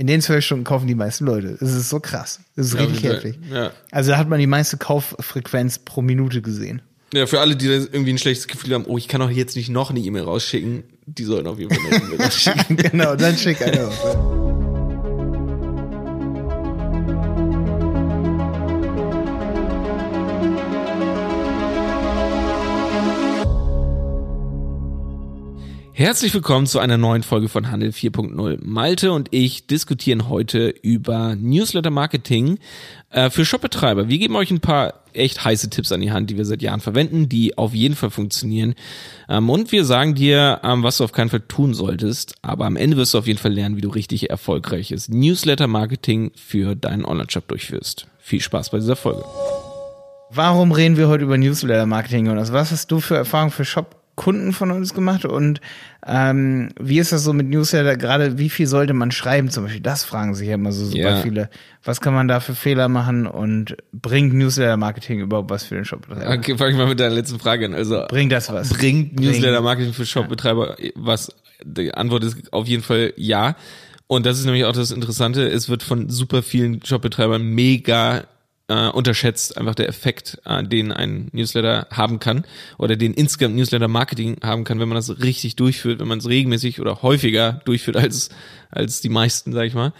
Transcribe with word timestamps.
In 0.00 0.06
den 0.06 0.22
zwölf 0.22 0.42
Stunden 0.42 0.64
kaufen 0.64 0.86
die 0.86 0.94
meisten 0.94 1.26
Leute. 1.26 1.58
Das 1.60 1.74
ist 1.74 1.90
so 1.90 2.00
krass. 2.00 2.40
Das 2.56 2.68
ist 2.68 2.72
Ja, 2.74 2.80
richtig 2.80 3.02
heftig. 3.04 3.38
Ja. 3.52 3.70
Also 3.90 4.12
da 4.12 4.16
hat 4.16 4.30
man 4.30 4.38
die 4.40 4.46
meiste 4.46 4.78
Kauffrequenz 4.78 5.78
pro 5.78 6.00
Minute 6.00 6.40
gesehen. 6.40 6.80
Ja, 7.12 7.26
für 7.26 7.38
alle, 7.40 7.54
die 7.54 7.66
da 7.66 7.74
irgendwie 7.74 8.14
ein 8.14 8.18
schlechtes 8.18 8.48
Gefühl 8.48 8.72
haben, 8.72 8.86
oh, 8.86 8.96
ich 8.96 9.08
kann 9.08 9.20
doch 9.20 9.28
jetzt 9.30 9.56
nicht 9.56 9.68
noch 9.68 9.90
eine 9.90 10.00
E-Mail 10.00 10.22
rausschicken, 10.22 10.84
die 11.04 11.24
sollten 11.24 11.48
auf 11.48 11.58
jeden 11.58 11.74
Fall 11.74 11.84
eine 11.92 12.04
E-Mail 12.14 12.20
rausschicken. 12.22 12.76
genau, 12.78 13.14
dann 13.14 13.36
schick 13.36 13.60
eine 13.60 14.49
Herzlich 26.00 26.32
willkommen 26.32 26.66
zu 26.66 26.78
einer 26.78 26.96
neuen 26.96 27.22
Folge 27.22 27.50
von 27.50 27.70
Handel 27.70 27.90
4.0. 27.90 28.60
Malte 28.62 29.12
und 29.12 29.28
ich 29.32 29.66
diskutieren 29.66 30.30
heute 30.30 30.70
über 30.70 31.36
Newsletter 31.36 31.90
Marketing 31.90 32.58
äh, 33.10 33.28
für 33.28 33.44
Shopbetreiber. 33.44 34.08
Wir 34.08 34.16
geben 34.16 34.34
euch 34.34 34.50
ein 34.50 34.60
paar 34.60 34.94
echt 35.12 35.44
heiße 35.44 35.68
Tipps 35.68 35.92
an 35.92 36.00
die 36.00 36.10
Hand, 36.10 36.30
die 36.30 36.38
wir 36.38 36.46
seit 36.46 36.62
Jahren 36.62 36.80
verwenden, 36.80 37.28
die 37.28 37.58
auf 37.58 37.74
jeden 37.74 37.96
Fall 37.96 38.08
funktionieren. 38.08 38.76
Ähm, 39.28 39.50
und 39.50 39.72
wir 39.72 39.84
sagen 39.84 40.14
dir, 40.14 40.62
ähm, 40.64 40.82
was 40.82 40.96
du 40.96 41.04
auf 41.04 41.12
keinen 41.12 41.28
Fall 41.28 41.42
tun 41.42 41.74
solltest. 41.74 42.34
Aber 42.40 42.64
am 42.64 42.76
Ende 42.76 42.96
wirst 42.96 43.12
du 43.12 43.18
auf 43.18 43.26
jeden 43.26 43.38
Fall 43.38 43.52
lernen, 43.52 43.76
wie 43.76 43.82
du 43.82 43.90
richtig 43.90 44.30
erfolgreiches 44.30 45.10
Newsletter 45.10 45.66
Marketing 45.66 46.32
für 46.34 46.76
deinen 46.76 47.04
Online-Shop 47.04 47.46
durchführst. 47.46 48.06
Viel 48.20 48.40
Spaß 48.40 48.70
bei 48.70 48.78
dieser 48.78 48.96
Folge. 48.96 49.22
Warum 50.30 50.72
reden 50.72 50.96
wir 50.96 51.08
heute 51.08 51.24
über 51.24 51.36
Newsletter-Marketing, 51.36 52.24
Jonas? 52.24 52.54
Was 52.54 52.70
hast 52.70 52.90
du 52.90 53.00
für 53.00 53.16
Erfahrungen 53.16 53.50
für 53.50 53.66
Shop-Kunden 54.20 54.52
von 54.52 54.70
uns 54.70 54.94
gemacht? 54.94 55.24
Und 55.24 55.60
ähm, 56.06 56.70
wie 56.78 56.98
ist 56.98 57.12
das 57.12 57.24
so 57.24 57.32
mit 57.32 57.48
Newsletter? 57.48 57.96
Gerade 57.96 58.38
wie 58.38 58.50
viel 58.50 58.66
sollte 58.66 58.92
man 58.94 59.10
schreiben 59.10 59.50
zum 59.50 59.64
Beispiel? 59.64 59.80
Das 59.82 60.04
fragen 60.04 60.34
sich 60.34 60.48
ja 60.48 60.54
immer 60.54 60.72
so 60.72 60.84
super 60.86 60.98
Ja. 60.98 61.16
viele. 61.22 61.50
Was 61.84 62.00
kann 62.00 62.12
man 62.14 62.28
da 62.28 62.40
für 62.40 62.54
Fehler 62.54 62.88
machen? 62.88 63.26
Und 63.26 63.76
bringt 63.92 64.34
Newsletter-Marketing 64.34 65.20
überhaupt 65.20 65.50
was 65.50 65.64
für 65.64 65.74
den 65.76 65.84
Shop? 65.84 66.06
Okay, 66.10 66.56
fange 66.56 66.72
ich 66.72 66.76
mal 66.76 66.86
mit 66.86 67.00
deiner 67.00 67.14
letzten 67.14 67.38
Frage 67.38 67.66
an. 67.66 67.74
Also 67.74 68.04
Bringt 68.08 68.32
das 68.32 68.52
was? 68.52 68.68
bringt 68.70 69.18
Newsletter 69.18 69.60
Marketing 69.62 69.92
für 69.92 70.06
Shopbetreiber 70.06 70.76
was? 70.94 71.34
Die 71.64 71.92
Antwort 71.92 72.24
ist 72.24 72.52
auf 72.52 72.66
jeden 72.66 72.82
Fall 72.82 73.12
ja. 73.16 73.56
Und 74.06 74.26
das 74.26 74.38
ist 74.38 74.44
nämlich 74.44 74.64
auch 74.64 74.72
das 74.72 74.90
Interessante. 74.90 75.46
Es 75.48 75.68
wird 75.68 75.82
von 75.82 76.08
super 76.08 76.42
vielen 76.42 76.84
Shopbetreibern 76.84 77.42
mega 77.42 78.24
äh, 78.70 78.88
unterschätzt, 78.88 79.58
einfach 79.58 79.74
der 79.74 79.88
Effekt, 79.88 80.40
äh, 80.44 80.62
den 80.62 80.92
ein 80.92 81.28
Newsletter 81.32 81.88
haben 81.90 82.20
kann 82.20 82.44
oder 82.78 82.96
den 82.96 83.12
insgesamt 83.12 83.56
Newsletter 83.56 83.88
Marketing 83.88 84.36
haben 84.42 84.62
kann, 84.64 84.78
wenn 84.78 84.88
man 84.88 84.96
das 84.96 85.22
richtig 85.22 85.56
durchführt, 85.56 85.98
wenn 85.98 86.08
man 86.08 86.18
es 86.18 86.28
regelmäßig 86.28 86.80
oder 86.80 87.02
häufiger 87.02 87.60
durchführt 87.64 87.96
als, 87.96 88.30
als 88.70 89.00
die 89.00 89.08
meisten, 89.08 89.52
sag 89.52 89.64
ich 89.64 89.74
mal, 89.74 89.92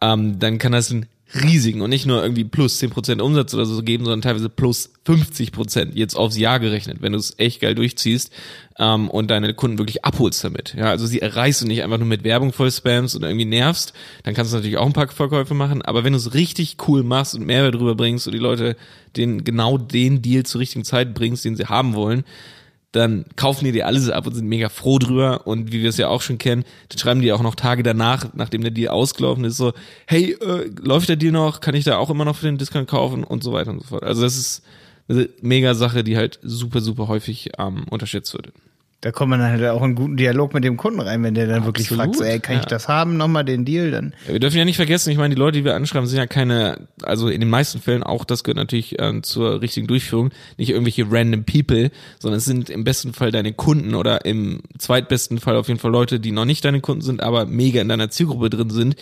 ähm, 0.00 0.38
dann 0.38 0.56
kann 0.58 0.72
das 0.72 0.90
einen 0.90 1.06
riesigen 1.34 1.80
und 1.80 1.90
nicht 1.90 2.06
nur 2.06 2.22
irgendwie 2.22 2.44
plus 2.44 2.80
10% 2.80 3.20
Umsatz 3.20 3.52
oder 3.52 3.66
so 3.66 3.82
geben, 3.82 4.04
sondern 4.04 4.22
teilweise 4.22 4.48
plus 4.48 4.90
50% 5.06 5.90
jetzt 5.94 6.14
aufs 6.14 6.38
Jahr 6.38 6.60
gerechnet, 6.60 6.98
wenn 7.00 7.12
du 7.12 7.18
es 7.18 7.34
echt 7.38 7.60
geil 7.60 7.74
durchziehst 7.74 8.32
ähm, 8.78 9.10
und 9.10 9.28
deine 9.30 9.52
Kunden 9.52 9.78
wirklich 9.78 10.04
abholst 10.04 10.44
damit. 10.44 10.74
Ja, 10.78 10.84
also 10.84 11.04
sie 11.06 11.20
erreichst 11.20 11.62
du 11.62 11.66
nicht 11.66 11.82
einfach 11.82 11.98
nur 11.98 12.06
mit 12.06 12.22
Werbung 12.22 12.52
voll 12.52 12.70
spamst 12.70 13.16
oder 13.16 13.28
irgendwie 13.28 13.46
nervst, 13.46 13.92
dann 14.22 14.34
kannst 14.34 14.52
du 14.52 14.56
natürlich 14.56 14.76
auch 14.76 14.86
ein 14.86 14.92
paar 14.92 15.08
Verkäufe 15.08 15.54
machen, 15.54 15.82
aber 15.82 16.04
wenn 16.04 16.12
du 16.12 16.18
es 16.18 16.32
richtig 16.34 16.76
cool 16.86 17.02
machst 17.02 17.34
und 17.34 17.44
Mehrwert 17.44 17.74
drüber 17.74 17.96
bringst 17.96 18.26
und 18.28 18.32
die 18.32 18.38
Leute 18.38 18.76
den 19.16 19.42
genau 19.42 19.78
den 19.78 20.22
Deal 20.22 20.44
zur 20.44 20.60
richtigen 20.60 20.84
Zeit 20.84 21.12
bringst, 21.12 21.44
den 21.44 21.56
sie 21.56 21.66
haben 21.66 21.94
wollen, 21.94 22.24
dann 22.96 23.24
kaufen 23.36 23.64
die 23.64 23.72
dir 23.72 23.86
alles 23.86 24.08
ab 24.10 24.26
und 24.26 24.34
sind 24.34 24.48
mega 24.48 24.68
froh 24.68 24.98
drüber. 24.98 25.46
Und 25.46 25.72
wie 25.72 25.82
wir 25.82 25.88
es 25.88 25.96
ja 25.96 26.08
auch 26.08 26.22
schon 26.22 26.38
kennen, 26.38 26.64
dann 26.88 26.98
schreiben 26.98 27.22
die 27.22 27.32
auch 27.32 27.42
noch 27.42 27.54
Tage 27.54 27.82
danach, 27.82 28.28
nachdem 28.34 28.62
der 28.62 28.70
Deal 28.70 28.88
ausgelaufen 28.92 29.44
ist, 29.44 29.56
so, 29.56 29.72
hey, 30.06 30.32
äh, 30.32 30.70
läuft 30.80 31.08
der 31.08 31.16
Deal 31.16 31.32
noch? 31.32 31.60
Kann 31.60 31.74
ich 31.74 31.84
da 31.84 31.98
auch 31.98 32.10
immer 32.10 32.24
noch 32.24 32.36
für 32.36 32.46
den 32.46 32.58
Discount 32.58 32.88
kaufen? 32.88 33.24
Und 33.24 33.44
so 33.44 33.52
weiter 33.52 33.70
und 33.70 33.80
so 33.80 33.88
fort. 33.88 34.02
Also 34.02 34.22
das 34.22 34.36
ist 34.36 34.62
eine 35.08 35.28
mega 35.40 35.74
Sache, 35.74 36.02
die 36.02 36.16
halt 36.16 36.38
super, 36.42 36.80
super 36.80 37.08
häufig 37.08 37.50
ähm, 37.58 37.84
unterschätzt 37.88 38.34
wird. 38.34 38.52
Da 39.02 39.12
kommt 39.12 39.30
man 39.30 39.40
dann 39.40 39.50
halt 39.50 39.64
auch 39.64 39.78
in 39.78 39.84
einen 39.84 39.94
guten 39.94 40.16
Dialog 40.16 40.54
mit 40.54 40.64
dem 40.64 40.76
Kunden 40.76 41.00
rein, 41.00 41.22
wenn 41.22 41.34
der 41.34 41.46
dann 41.46 41.64
wirklich 41.64 41.86
Absolut, 41.86 42.04
fragt, 42.04 42.16
so, 42.16 42.24
ey, 42.24 42.40
kann 42.40 42.56
ich 42.56 42.62
ja. 42.62 42.68
das 42.68 42.88
haben, 42.88 43.16
nochmal 43.16 43.44
den 43.44 43.64
Deal, 43.64 43.90
dann 43.90 44.14
Ja, 44.26 44.32
wir 44.32 44.40
dürfen 44.40 44.56
ja 44.56 44.64
nicht 44.64 44.76
vergessen, 44.76 45.10
ich 45.10 45.18
meine, 45.18 45.34
die 45.34 45.38
Leute, 45.38 45.58
die 45.58 45.64
wir 45.64 45.74
anschreiben, 45.74 46.08
sind 46.08 46.18
ja 46.18 46.26
keine, 46.26 46.88
also 47.02 47.28
in 47.28 47.40
den 47.40 47.50
meisten 47.50 47.80
Fällen 47.80 48.02
auch, 48.02 48.24
das 48.24 48.42
gehört 48.42 48.56
natürlich 48.56 48.98
äh, 48.98 49.20
zur 49.20 49.60
richtigen 49.60 49.86
Durchführung, 49.86 50.30
nicht 50.56 50.70
irgendwelche 50.70 51.06
random 51.10 51.44
People, 51.44 51.90
sondern 52.18 52.38
es 52.38 52.46
sind 52.46 52.70
im 52.70 52.84
besten 52.84 53.12
Fall 53.12 53.30
deine 53.30 53.52
Kunden 53.52 53.94
oder 53.94 54.24
im 54.24 54.60
zweitbesten 54.78 55.38
Fall 55.38 55.56
auf 55.56 55.68
jeden 55.68 55.78
Fall 55.78 55.92
Leute, 55.92 56.18
die 56.18 56.32
noch 56.32 56.46
nicht 56.46 56.64
deine 56.64 56.80
Kunden 56.80 57.02
sind, 57.02 57.22
aber 57.22 57.44
mega 57.44 57.82
in 57.82 57.88
deiner 57.88 58.08
Zielgruppe 58.08 58.48
drin 58.48 58.70
sind. 58.70 58.96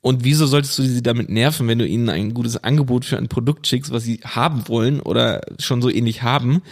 Und 0.00 0.24
wieso 0.24 0.46
solltest 0.46 0.78
du 0.78 0.82
sie 0.82 1.02
damit 1.02 1.28
nerven, 1.28 1.66
wenn 1.66 1.78
du 1.78 1.86
ihnen 1.86 2.08
ein 2.08 2.32
gutes 2.32 2.62
Angebot 2.62 3.04
für 3.04 3.18
ein 3.18 3.28
Produkt 3.28 3.66
schickst, 3.66 3.92
was 3.92 4.04
sie 4.04 4.20
haben 4.24 4.68
wollen 4.68 5.00
oder 5.00 5.40
schon 5.58 5.82
so 5.82 5.90
ähnlich 5.90 6.22
haben? 6.22 6.62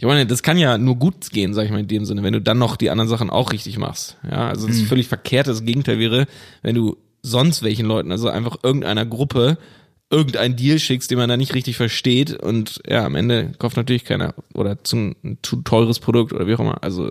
Ich 0.00 0.06
meine, 0.06 0.24
das 0.24 0.42
kann 0.42 0.56
ja 0.56 0.78
nur 0.78 0.96
gut 0.96 1.28
gehen, 1.28 1.52
sag 1.52 1.66
ich 1.66 1.70
mal 1.70 1.80
in 1.80 1.86
dem 1.86 2.06
Sinne, 2.06 2.22
wenn 2.22 2.32
du 2.32 2.40
dann 2.40 2.56
noch 2.56 2.76
die 2.76 2.88
anderen 2.88 3.10
Sachen 3.10 3.28
auch 3.28 3.52
richtig 3.52 3.76
machst. 3.76 4.16
Ja, 4.24 4.48
also 4.48 4.66
das 4.66 4.76
ist 4.76 4.88
völlig 4.88 5.08
verkehrt. 5.08 5.46
Das 5.46 5.62
Gegenteil 5.62 5.98
wäre, 5.98 6.26
wenn 6.62 6.74
du 6.74 6.96
sonst 7.20 7.62
welchen 7.62 7.84
Leuten, 7.84 8.10
also 8.10 8.30
einfach 8.30 8.56
irgendeiner 8.62 9.04
Gruppe, 9.04 9.58
irgendein 10.08 10.56
Deal 10.56 10.78
schickst, 10.78 11.10
den 11.10 11.18
man 11.18 11.28
da 11.28 11.36
nicht 11.36 11.54
richtig 11.54 11.76
versteht 11.76 12.32
und 12.32 12.80
ja, 12.88 13.04
am 13.04 13.14
Ende 13.14 13.52
kauft 13.58 13.76
natürlich 13.76 14.06
keiner 14.06 14.34
oder 14.54 14.82
zum 14.82 15.16
ein 15.22 15.36
zu 15.42 15.56
teures 15.60 15.98
Produkt 15.98 16.32
oder 16.32 16.46
wie 16.46 16.54
auch 16.54 16.60
immer. 16.60 16.82
Also 16.82 17.10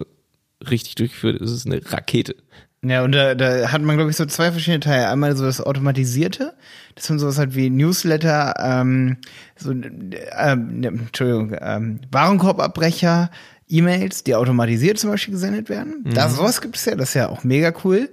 richtig 0.68 0.96
durchgeführt 0.96 1.40
ist 1.40 1.52
es 1.52 1.68
eine 1.68 1.82
Rakete. 1.92 2.38
Ja, 2.82 3.04
und 3.04 3.12
da, 3.12 3.36
da 3.36 3.72
hat 3.72 3.82
man, 3.82 3.98
glaube 3.98 4.10
ich, 4.10 4.16
so 4.16 4.26
zwei 4.26 4.52
verschiedene 4.52 4.80
Teile. 4.80 5.10
Einmal 5.10 5.36
so 5.36 5.44
das 5.46 5.60
Automatisierte, 5.60 6.54
das 6.96 7.06
sind 7.06 7.20
sowas 7.20 7.38
halt 7.38 7.54
wie 7.56 7.70
Newsletter, 7.70 8.54
ähm, 8.58 9.18
so, 9.58 9.72
ähm, 9.72 10.80
ne, 10.80 10.88
Entschuldigung, 10.88 11.56
ähm, 11.60 12.00
Warenkorbabbrecher, 12.12 13.32
E-Mails, 13.68 14.24
die 14.24 14.36
automatisiert 14.36 14.98
zum 14.98 15.12
Beispiel 15.12 15.34
gesendet 15.34 15.70
werden. 15.70 16.04
Da, 16.06 16.30
sowas 16.30 16.62
gibt 16.62 16.78
es 16.78 16.86
ja, 16.86 16.96
das 16.96 17.10
ist 17.10 17.16
ja 17.16 17.30
auch 17.30 17.44
mega 17.44 17.74
cool. 17.84 18.10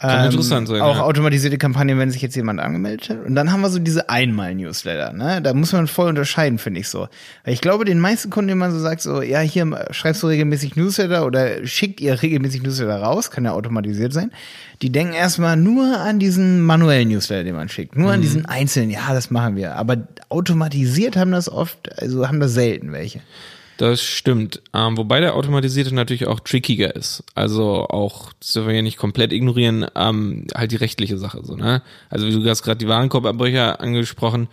Mhm. 0.00 0.06
Kann 0.06 0.26
interessant 0.26 0.68
sein, 0.68 0.80
Auch 0.80 0.96
ja. 0.96 1.02
automatisierte 1.02 1.58
Kampagnen, 1.58 1.98
wenn 1.98 2.12
sich 2.12 2.22
jetzt 2.22 2.36
jemand 2.36 2.60
angemeldet 2.60 3.10
hat. 3.10 3.24
Und 3.26 3.34
dann 3.34 3.50
haben 3.50 3.62
wir 3.62 3.68
so 3.68 3.80
diese 3.80 4.08
Einmal-Newsletter, 4.08 5.12
ne? 5.12 5.42
Da 5.42 5.52
muss 5.54 5.72
man 5.72 5.88
voll 5.88 6.08
unterscheiden, 6.08 6.58
finde 6.58 6.78
ich 6.78 6.88
so. 6.88 7.08
Weil 7.44 7.54
ich 7.54 7.60
glaube, 7.60 7.84
den 7.84 7.98
meisten 7.98 8.30
Kunden, 8.30 8.48
denen 8.48 8.60
man 8.60 8.70
so 8.70 8.78
sagt, 8.78 9.00
so, 9.00 9.22
ja, 9.22 9.40
hier 9.40 9.86
schreibst 9.90 10.22
du 10.22 10.28
regelmäßig 10.28 10.76
Newsletter 10.76 11.26
oder 11.26 11.66
schickt 11.66 12.00
ihr 12.00 12.22
regelmäßig 12.22 12.62
Newsletter 12.62 13.02
raus, 13.02 13.32
kann 13.32 13.44
ja 13.44 13.52
automatisiert 13.52 14.12
sein. 14.12 14.30
Die 14.82 14.90
denken 14.90 15.14
erstmal 15.14 15.56
nur 15.56 15.98
an 15.98 16.20
diesen 16.20 16.62
manuellen 16.62 17.08
Newsletter, 17.08 17.42
den 17.42 17.56
man 17.56 17.68
schickt. 17.68 17.96
Nur 17.96 18.12
an 18.12 18.20
diesen 18.20 18.46
einzelnen, 18.46 18.90
ja, 18.90 19.12
das 19.12 19.32
machen 19.32 19.56
wir. 19.56 19.74
Aber 19.74 19.96
automatisiert 20.28 21.16
haben 21.16 21.32
das 21.32 21.50
oft, 21.50 22.00
also 22.00 22.28
haben 22.28 22.38
das 22.38 22.54
selten 22.54 22.92
welche. 22.92 23.20
Das 23.78 24.02
stimmt. 24.02 24.60
Ähm, 24.74 24.96
wobei 24.96 25.20
der 25.20 25.36
automatisierte 25.36 25.94
natürlich 25.94 26.26
auch 26.26 26.40
trickiger 26.40 26.96
ist. 26.96 27.22
Also 27.36 27.86
auch, 27.86 28.32
das 28.40 28.52
dürfen 28.52 28.68
wir 28.68 28.74
ja 28.74 28.82
nicht 28.82 28.98
komplett 28.98 29.32
ignorieren, 29.32 29.86
ähm, 29.94 30.48
halt 30.52 30.72
die 30.72 30.76
rechtliche 30.76 31.16
Sache 31.16 31.44
so, 31.44 31.54
ne? 31.54 31.82
Also 32.10 32.26
wie 32.26 32.32
du 32.32 32.50
hast 32.50 32.64
gerade 32.64 32.78
die 32.78 32.88
Warenkorbabbrecher 32.88 33.80
angesprochen, 33.80 34.48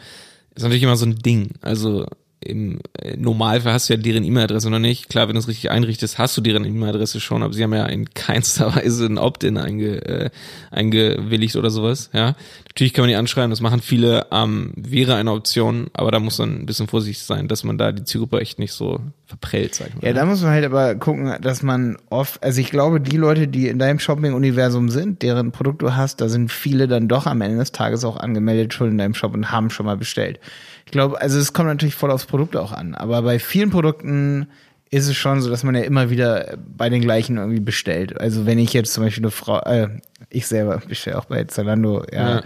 ist 0.54 0.62
natürlich 0.62 0.84
immer 0.84 0.96
so 0.96 1.08
ein 1.08 1.18
Ding. 1.18 1.54
Also 1.62 2.06
im 2.40 2.80
äh, 3.00 3.16
Normalfall 3.18 3.74
hast 3.74 3.90
du 3.90 3.94
ja 3.94 4.00
deren 4.00 4.24
E-Mail-Adresse 4.24 4.70
noch 4.70 4.80
nicht. 4.80 5.10
Klar, 5.10 5.28
wenn 5.28 5.36
du 5.36 5.40
es 5.40 5.48
richtig 5.48 5.72
einrichtest, 5.72 6.18
hast 6.18 6.38
du 6.38 6.42
deren 6.42 6.66
E-Mail-Adresse 6.66 7.20
schon, 7.20 7.44
aber 7.44 7.54
sie 7.54 7.64
haben 7.64 7.74
ja 7.74 7.86
in 7.86 8.14
keinster 8.14 8.76
Weise 8.76 9.06
ein 9.06 9.18
Opt-in 9.18 9.58
einge, 9.58 10.06
äh, 10.06 10.30
eingewilligt 10.72 11.56
oder 11.56 11.70
sowas, 11.70 12.10
ja. 12.14 12.36
Natürlich 12.70 12.94
kann 12.94 13.04
man 13.04 13.10
die 13.10 13.16
anschreiben, 13.16 13.50
das 13.50 13.62
machen 13.62 13.82
viele, 13.82 14.28
ähm, 14.32 14.74
wäre 14.76 15.16
eine 15.16 15.32
Option, 15.32 15.88
aber 15.94 16.12
da 16.12 16.20
muss 16.20 16.38
man 16.38 16.62
ein 16.62 16.66
bisschen 16.66 16.88
vorsichtig 16.88 17.24
sein, 17.24 17.48
dass 17.48 17.64
man 17.64 17.78
da 17.78 17.92
die 17.92 18.04
Zielgruppe 18.04 18.40
echt 18.40 18.60
nicht 18.60 18.74
so 18.74 19.00
verprellt, 19.26 19.76
sag 19.76 19.88
ich 19.88 19.96
mal. 19.96 20.06
Ja, 20.06 20.14
da 20.14 20.26
muss 20.26 20.42
man 20.42 20.52
halt 20.52 20.66
aber 20.66 20.96
gucken, 20.96 21.36
dass 21.42 21.64
man 21.64 21.98
oft, 22.10 22.44
also 22.44 22.62
ich 22.62 22.70
glaube, 22.70 23.02
die 23.02 23.18
Leute, 23.18 23.48
die 23.48 23.68
in 23.68 23.80
deinem 23.80 24.00
Shopping-Universum 24.00 24.90
sind, 24.90 25.22
deren 25.24 25.52
Produkt 25.52 25.82
du 25.82 25.96
hast, 25.96 26.22
da 26.22 26.30
sind 26.30 26.52
viele 26.52 26.88
dann 26.88 27.08
doch 27.08 27.26
am 27.26 27.42
Ende 27.42 27.58
des 27.58 27.72
Tages 27.72 28.06
auch 28.06 28.18
angemeldet 28.18 28.74
schon 28.74 28.90
in 28.90 28.98
deinem 28.98 29.16
Shop 29.16 29.34
und 29.34 29.52
haben 29.52 29.70
schon 29.70 29.86
mal 29.86 29.98
bestellt. 29.98 30.40
Ich 30.86 30.92
glaube, 30.92 31.20
also 31.20 31.40
es 31.40 31.54
kommt 31.54 31.70
natürlich 31.70 31.96
voll 31.96 32.12
aufs 32.12 32.26
Produkt 32.26 32.56
auch 32.56 32.72
an, 32.72 32.94
aber 32.94 33.22
bei 33.24 33.40
vielen 33.40 33.72
Produkten 33.72 34.48
ist 34.92 35.08
es 35.08 35.16
schon 35.16 35.42
so, 35.42 35.50
dass 35.50 35.64
man 35.64 35.76
ja 35.76 35.82
immer 35.82 36.10
wieder 36.10 36.58
bei 36.78 36.90
den 36.90 37.02
gleichen 37.02 37.38
irgendwie 37.38 37.60
bestellt. 37.60 38.20
Also 38.20 38.46
wenn 38.46 38.60
ich 38.60 38.72
jetzt 38.74 38.94
zum 38.94 39.04
Beispiel 39.04 39.24
eine 39.24 39.32
Frau, 39.32 39.60
äh, 39.62 39.90
ich 40.30 40.46
selber 40.48 40.82
bestelle 40.88 41.18
auch 41.18 41.26
bei 41.26 41.44
Zalando, 41.46 42.06
ja. 42.12 42.44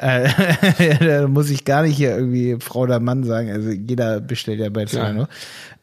Äh, 0.00 0.28
da 1.00 1.28
muss 1.28 1.50
ich 1.50 1.64
gar 1.64 1.82
nicht 1.82 1.96
hier 1.96 2.16
irgendwie 2.16 2.56
Frau 2.58 2.80
oder 2.80 3.00
Mann 3.00 3.24
sagen. 3.24 3.50
Also 3.50 3.70
jeder 3.70 4.20
bestellt 4.20 4.60
ja 4.60 4.70
bei 4.70 4.86
Zalando. 4.86 5.28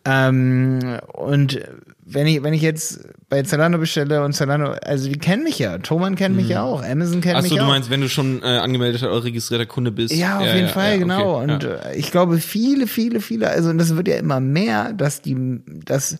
Ähm, 0.05 0.79
und 1.13 1.59
wenn 2.03 2.25
ich, 2.25 2.41
wenn 2.41 2.53
ich 2.53 2.61
jetzt 2.61 3.01
bei 3.29 3.43
Zalando 3.43 3.77
bestelle 3.77 4.23
und 4.23 4.33
Zalando, 4.33 4.71
also 4.81 5.09
die 5.09 5.19
kennen 5.19 5.43
mich 5.43 5.59
ja. 5.59 5.77
Thomann 5.77 6.15
kennt 6.15 6.35
mich 6.35 6.47
ja 6.49 6.63
auch. 6.63 6.81
Amazon 6.81 7.21
kennt 7.21 7.35
mich 7.43 7.51
Achso, 7.51 7.57
du 7.57 7.63
auch. 7.63 7.67
meinst, 7.67 7.89
wenn 7.89 8.01
du 8.01 8.09
schon 8.09 8.41
äh, 8.41 8.45
angemeldeter 8.45 9.11
oder 9.11 9.25
registrierter 9.25 9.65
Kunde 9.65 9.91
bist. 9.91 10.15
Ja, 10.15 10.39
auf 10.39 10.53
jeden 10.53 10.69
Fall, 10.69 10.93
ja, 10.93 10.97
genau. 10.97 11.35
okay, 11.35 11.51
und 11.51 11.63
ja. 11.63 11.69
äh, 11.69 11.97
ich 11.97 12.09
glaube, 12.09 12.39
viele, 12.39 12.87
viele, 12.87 13.19
viele, 13.19 13.49
also 13.49 13.69
und 13.69 13.77
das 13.77 13.95
wird 13.95 14.07
ja 14.07 14.15
immer 14.15 14.39
mehr, 14.39 14.93
dass 14.93 15.21
die, 15.21 15.61
dass, 15.85 16.17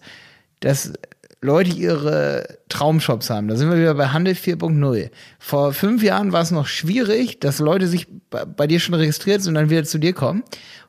dass 0.60 0.94
Leute 1.42 1.72
ihre 1.72 2.58
Traumshops 2.68 3.30
haben. 3.30 3.48
Da 3.48 3.56
sind 3.56 3.70
wir 3.70 3.78
wieder 3.78 3.94
bei 3.94 4.08
Handel 4.08 4.34
4.0. 4.34 5.12
Vor 5.38 5.72
fünf 5.74 6.02
Jahren 6.02 6.32
war 6.32 6.42
es 6.42 6.52
noch 6.52 6.66
schwierig, 6.66 7.40
dass 7.40 7.60
Leute 7.60 7.88
sich 7.88 8.08
bei 8.30 8.68
dir 8.68 8.80
schon 8.80 8.96
registriert 8.96 9.42
sind 9.42 9.52
und 9.52 9.56
dann 9.56 9.70
wieder 9.70 9.84
zu 9.84 10.00
dir 10.00 10.14
kommen. 10.14 10.44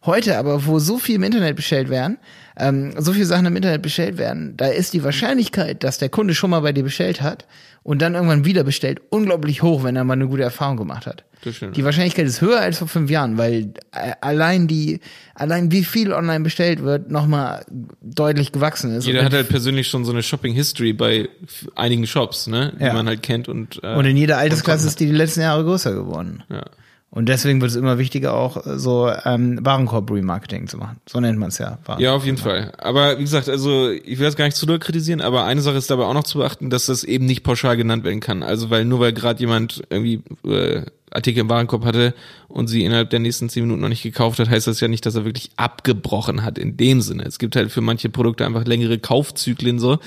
Heute 0.04 0.38
aber, 0.38 0.66
wo 0.66 0.78
so 0.78 0.98
viel 0.98 1.16
im 1.16 1.22
Internet 1.22 1.56
bestellt 1.56 1.90
werden, 1.90 2.18
ähm, 2.58 2.92
so 2.98 3.12
viele 3.12 3.24
Sachen 3.26 3.46
im 3.46 3.56
Internet 3.56 3.82
bestellt 3.82 4.18
werden, 4.18 4.54
da 4.56 4.66
ist 4.66 4.92
die 4.92 5.04
Wahrscheinlichkeit, 5.04 5.84
dass 5.84 5.98
der 5.98 6.08
Kunde 6.08 6.34
schon 6.34 6.50
mal 6.50 6.60
bei 6.60 6.72
dir 6.72 6.82
bestellt 6.84 7.20
hat 7.22 7.46
und 7.82 8.02
dann 8.02 8.14
irgendwann 8.14 8.44
wieder 8.44 8.64
bestellt, 8.64 9.00
unglaublich 9.10 9.62
hoch, 9.62 9.84
wenn 9.84 9.96
er 9.96 10.04
mal 10.04 10.14
eine 10.14 10.26
gute 10.28 10.42
Erfahrung 10.42 10.76
gemacht 10.76 11.06
hat. 11.06 11.24
Die 11.44 11.84
Wahrscheinlichkeit 11.84 12.26
ist 12.26 12.40
höher 12.40 12.58
als 12.60 12.78
vor 12.78 12.88
fünf 12.88 13.10
Jahren, 13.10 13.38
weil 13.38 13.72
äh, 13.92 14.10
allein 14.20 14.66
die, 14.66 14.98
allein 15.36 15.70
wie 15.70 15.84
viel 15.84 16.12
online 16.12 16.40
bestellt 16.40 16.82
wird, 16.82 17.12
nochmal 17.12 17.64
deutlich 18.02 18.50
gewachsen 18.50 18.92
ist. 18.96 19.06
Jeder 19.06 19.24
hat 19.24 19.32
halt 19.32 19.48
persönlich 19.48 19.86
schon 19.86 20.04
so 20.04 20.10
eine 20.10 20.24
Shopping 20.24 20.52
History 20.52 20.92
bei 20.92 21.28
einigen 21.76 22.08
Shops, 22.08 22.48
ne, 22.48 22.72
die 22.80 22.84
Ja. 22.84 22.92
man 22.92 23.06
halt 23.06 23.22
kennt 23.22 23.48
und 23.48 23.78
äh, 23.84 23.94
und 23.94 24.04
in 24.04 24.16
jeder 24.16 24.36
Altersklasse 24.38 24.88
ist 24.88 24.98
die 24.98 25.06
die 25.06 25.12
letzten 25.12 25.42
Jahre 25.42 25.62
größer 25.62 25.94
geworden. 25.94 26.42
ja. 26.50 26.64
Und 27.10 27.28
deswegen 27.28 27.60
wird 27.62 27.70
es 27.70 27.76
immer 27.76 27.96
wichtiger, 27.96 28.34
auch 28.34 28.66
äh, 28.66 28.78
so 28.78 29.10
ähm, 29.24 29.58
Warenkorb-Remarketing 29.62 30.66
zu 30.66 30.76
machen. 30.76 30.98
So 31.08 31.20
nennt 31.20 31.38
man 31.38 31.48
es 31.48 31.58
ja. 31.58 31.78
Ja, 31.98 32.14
auf 32.14 32.24
jeden 32.24 32.36
Fall. 32.36 32.72
Aber 32.78 33.18
wie 33.18 33.22
gesagt, 33.22 33.48
also 33.48 33.90
ich 33.90 34.18
will 34.18 34.26
das 34.26 34.36
gar 34.36 34.44
nicht 34.44 34.56
zu 34.56 34.66
doll 34.66 34.78
kritisieren, 34.78 35.22
aber 35.22 35.44
eine 35.44 35.62
Sache 35.62 35.76
ist 35.76 35.90
dabei 35.90 36.04
auch 36.04 36.14
noch 36.14 36.24
zu 36.24 36.38
beachten, 36.38 36.68
dass 36.68 36.86
das 36.86 37.04
eben 37.04 37.24
nicht 37.24 37.44
pauschal 37.44 37.76
genannt 37.76 38.04
werden 38.04 38.20
kann. 38.20 38.42
Also 38.42 38.68
weil 38.68 38.84
nur 38.84 39.00
weil 39.00 39.14
gerade 39.14 39.40
jemand 39.40 39.82
irgendwie 39.88 40.22
äh, 40.46 40.82
Artikel 41.10 41.40
im 41.40 41.48
Warenkorb 41.48 41.84
hatte 41.84 42.14
und 42.48 42.68
sie 42.68 42.84
innerhalb 42.84 43.10
der 43.10 43.20
nächsten 43.20 43.48
zehn 43.48 43.64
Minuten 43.64 43.80
noch 43.80 43.88
nicht 43.88 44.02
gekauft 44.02 44.38
hat, 44.38 44.48
heißt 44.48 44.66
das 44.66 44.80
ja 44.80 44.88
nicht, 44.88 45.04
dass 45.06 45.14
er 45.14 45.24
wirklich 45.24 45.50
abgebrochen 45.56 46.42
hat 46.42 46.58
in 46.58 46.76
dem 46.76 47.00
Sinne. 47.00 47.24
Es 47.24 47.38
gibt 47.38 47.56
halt 47.56 47.70
für 47.70 47.80
manche 47.80 48.08
Produkte 48.08 48.46
einfach 48.46 48.64
längere 48.64 48.98
Kaufzyklen 48.98 49.78
so, 49.78 49.98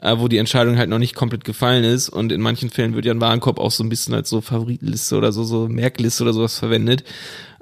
äh, 0.00 0.16
wo 0.18 0.28
die 0.28 0.38
Entscheidung 0.38 0.76
halt 0.78 0.90
noch 0.90 0.98
nicht 0.98 1.14
komplett 1.14 1.44
gefallen 1.44 1.84
ist 1.84 2.08
und 2.08 2.32
in 2.32 2.40
manchen 2.40 2.70
Fällen 2.70 2.94
wird 2.94 3.04
ja 3.04 3.12
ein 3.12 3.20
Warenkorb 3.20 3.58
auch 3.58 3.70
so 3.70 3.84
ein 3.84 3.88
bisschen 3.88 4.14
als 4.14 4.28
so 4.28 4.40
Favoritenliste 4.40 5.16
oder 5.16 5.32
so, 5.32 5.44
so 5.44 5.68
Merkliste 5.68 6.22
oder 6.22 6.32
sowas 6.32 6.58
verwendet 6.58 7.04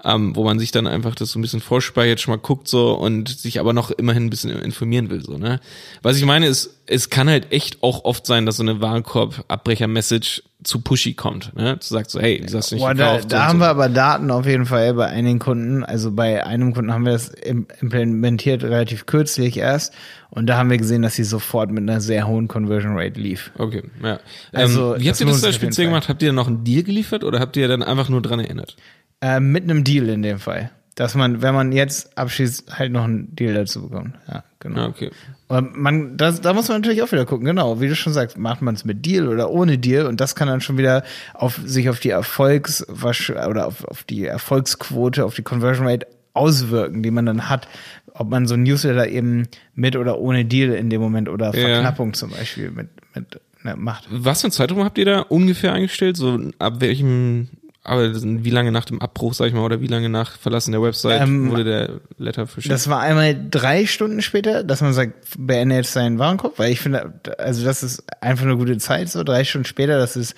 ähm, 0.04 0.36
wo 0.36 0.44
man 0.44 0.58
sich 0.58 0.70
dann 0.70 0.86
einfach 0.86 1.14
das 1.14 1.30
so 1.32 1.38
ein 1.38 1.42
bisschen 1.42 1.60
vorspeichert, 1.60 2.20
schon 2.20 2.32
mal 2.32 2.38
guckt 2.40 2.68
so 2.68 2.92
und 2.94 3.28
sich 3.28 3.58
aber 3.60 3.72
noch 3.72 3.90
immerhin 3.90 4.26
ein 4.26 4.30
bisschen 4.30 4.50
informieren 4.50 5.10
will, 5.10 5.22
so, 5.22 5.38
ne? 5.38 5.60
Was 6.02 6.16
ich 6.16 6.24
meine 6.24 6.46
ist, 6.46 6.70
es 6.86 7.10
kann 7.10 7.28
halt 7.28 7.52
echt 7.52 7.82
auch 7.82 8.04
oft 8.04 8.24
sein, 8.24 8.46
dass 8.46 8.56
so 8.58 8.62
eine 8.62 8.80
Warenkorb-Abbrecher-Message 8.80 10.42
zu 10.64 10.80
pushy 10.80 11.14
kommt, 11.14 11.54
ne? 11.56 11.76
Du 11.76 11.84
sagst 11.86 12.10
so, 12.12 12.20
hey, 12.20 12.40
du 12.44 12.56
hast 12.56 12.72
nicht 12.72 12.80
Boah, 12.80 12.94
da, 12.94 13.12
gekauft. 13.12 13.32
da 13.32 13.46
haben 13.46 13.58
so. 13.58 13.64
wir 13.64 13.68
aber 13.68 13.88
Daten 13.88 14.30
auf 14.30 14.46
jeden 14.46 14.66
Fall 14.66 14.92
bei 14.94 15.06
einigen 15.06 15.38
Kunden. 15.38 15.84
Also 15.84 16.10
bei 16.10 16.44
einem 16.44 16.74
Kunden 16.74 16.92
haben 16.92 17.04
wir 17.04 17.12
das 17.12 17.28
im- 17.28 17.66
implementiert 17.80 18.64
relativ 18.64 19.06
kürzlich 19.06 19.56
erst. 19.56 19.94
Und 20.30 20.46
da 20.46 20.58
haben 20.58 20.68
wir 20.68 20.76
gesehen, 20.76 21.02
dass 21.02 21.14
sie 21.14 21.24
sofort 21.24 21.70
mit 21.70 21.82
einer 21.88 22.00
sehr 22.00 22.26
hohen 22.26 22.48
Conversion 22.48 22.98
Rate 22.98 23.18
lief. 23.20 23.50
Okay, 23.56 23.82
ja. 24.02 24.18
Also, 24.52 24.94
ähm, 24.94 25.00
wie 25.00 25.04
das 25.08 25.20
habt 25.20 25.28
ihr 25.28 25.32
das 25.32 25.40
da 25.42 25.52
speziell 25.52 25.86
gemacht? 25.86 26.08
Habt 26.08 26.22
ihr 26.22 26.32
noch 26.32 26.48
einen 26.48 26.64
Deal 26.64 26.82
geliefert 26.82 27.24
oder 27.24 27.38
habt 27.40 27.56
ihr 27.56 27.66
dann 27.68 27.82
einfach 27.82 28.08
nur 28.08 28.20
dran 28.20 28.40
erinnert? 28.40 28.76
Äh, 29.20 29.41
mit 29.41 29.65
einem 29.65 29.85
Deal 29.85 30.09
in 30.09 30.23
dem 30.23 30.38
Fall. 30.38 30.70
Dass 30.94 31.15
man, 31.15 31.43
wenn 31.43 31.55
man 31.55 31.70
jetzt 31.70 32.19
abschließt, 32.19 32.76
halt 32.79 32.91
noch 32.93 33.05
einen 33.05 33.35
Deal 33.37 33.55
dazu 33.55 33.88
bekommt. 33.88 34.15
Ja, 34.26 34.43
genau. 34.59 34.81
Ja, 34.81 34.88
okay. 34.88 35.11
Aber 35.47 35.62
man, 35.62 36.17
das, 36.17 36.41
da 36.41 36.53
muss 36.53 36.69
man 36.69 36.81
natürlich 36.81 37.03
auch 37.03 37.12
wieder 37.12 37.25
gucken, 37.25 37.47
genau, 37.47 37.81
wie 37.81 37.88
du 37.88 37.94
schon 37.94 38.12
sagst, 38.12 38.37
macht 38.37 38.62
man 38.62 38.75
es 38.75 38.85
mit 38.85 39.06
Deal 39.06 39.29
oder 39.29 39.50
ohne 39.50 39.79
Deal 39.79 40.06
und 40.06 40.20
das 40.20 40.35
kann 40.35 40.49
dann 40.49 40.61
schon 40.61 40.76
wieder 40.76 41.05
auf 41.35 41.61
sich 41.65 41.88
auf 41.88 42.00
die 42.00 42.11
Erfolgs 42.11 42.85
oder 42.88 43.67
auf, 43.67 43.85
auf 43.85 44.03
die 44.03 44.26
Erfolgsquote, 44.26 45.25
auf 45.25 45.35
die 45.35 45.43
Conversion 45.43 45.87
Rate 45.87 46.06
auswirken, 46.35 47.03
die 47.03 47.11
man 47.11 47.26
dann 47.26 47.49
hat, 47.49 47.69
ob 48.15 48.31
man 48.31 48.47
so 48.47 48.55
ein 48.55 48.65
Newsletter 48.65 49.09
eben 49.09 49.49
mit 49.75 49.97
oder 49.97 50.19
ohne 50.19 50.44
Deal 50.44 50.73
in 50.73 50.91
dem 50.91 51.00
Moment 51.00 51.29
oder 51.29 51.47
Ja. 51.47 51.53
Verknappung 51.53 52.15
zum 52.15 52.31
Beispiel 52.31 52.70
mit, 52.70 52.88
mit 53.15 53.41
ne, 53.62 53.76
macht. 53.76 54.09
Was 54.11 54.41
für 54.41 54.47
einen 54.47 54.53
Zeitraum 54.53 54.85
habt 54.85 54.99
ihr 54.99 55.05
da 55.05 55.20
ungefähr 55.20 55.73
eingestellt? 55.73 56.17
So 56.17 56.41
ab 56.59 56.81
welchem, 56.81 57.49
aber 57.84 58.12
wie 58.12 58.50
lange 58.50 58.70
nach 58.72 58.84
dem 58.84 59.00
Abbruch, 59.00 59.34
sag 59.34 59.46
ich 59.46 59.54
mal, 59.54 59.62
oder 59.62 59.80
wie 59.80 59.86
lange 59.86 60.08
nach 60.08 60.36
Verlassen 60.36 60.72
der 60.72 60.82
Website 60.82 61.22
Ähm, 61.22 61.50
wurde 61.50 61.64
der 61.64 61.90
Letter 62.19 62.46
verschickt? 62.46 62.72
Das 62.72 62.88
war 62.88 63.00
einmal 63.00 63.36
drei 63.50 63.86
Stunden 63.86 64.20
später, 64.20 64.62
dass 64.62 64.80
man 64.80 64.92
sagt, 64.92 65.14
beende 65.38 65.76
jetzt 65.76 65.92
seinen 65.92 66.19
Warenkorb, 66.19 66.58
weil 66.58 66.72
ich 66.72 66.80
finde, 66.80 67.14
also 67.38 67.64
das 67.64 67.82
ist 67.82 68.04
einfach 68.20 68.44
eine 68.44 68.56
gute 68.56 68.76
Zeit, 68.78 69.08
so 69.08 69.25
drei 69.25 69.44
Stunden 69.44 69.64
später, 69.64 69.98
das 69.98 70.16
ist, 70.16 70.34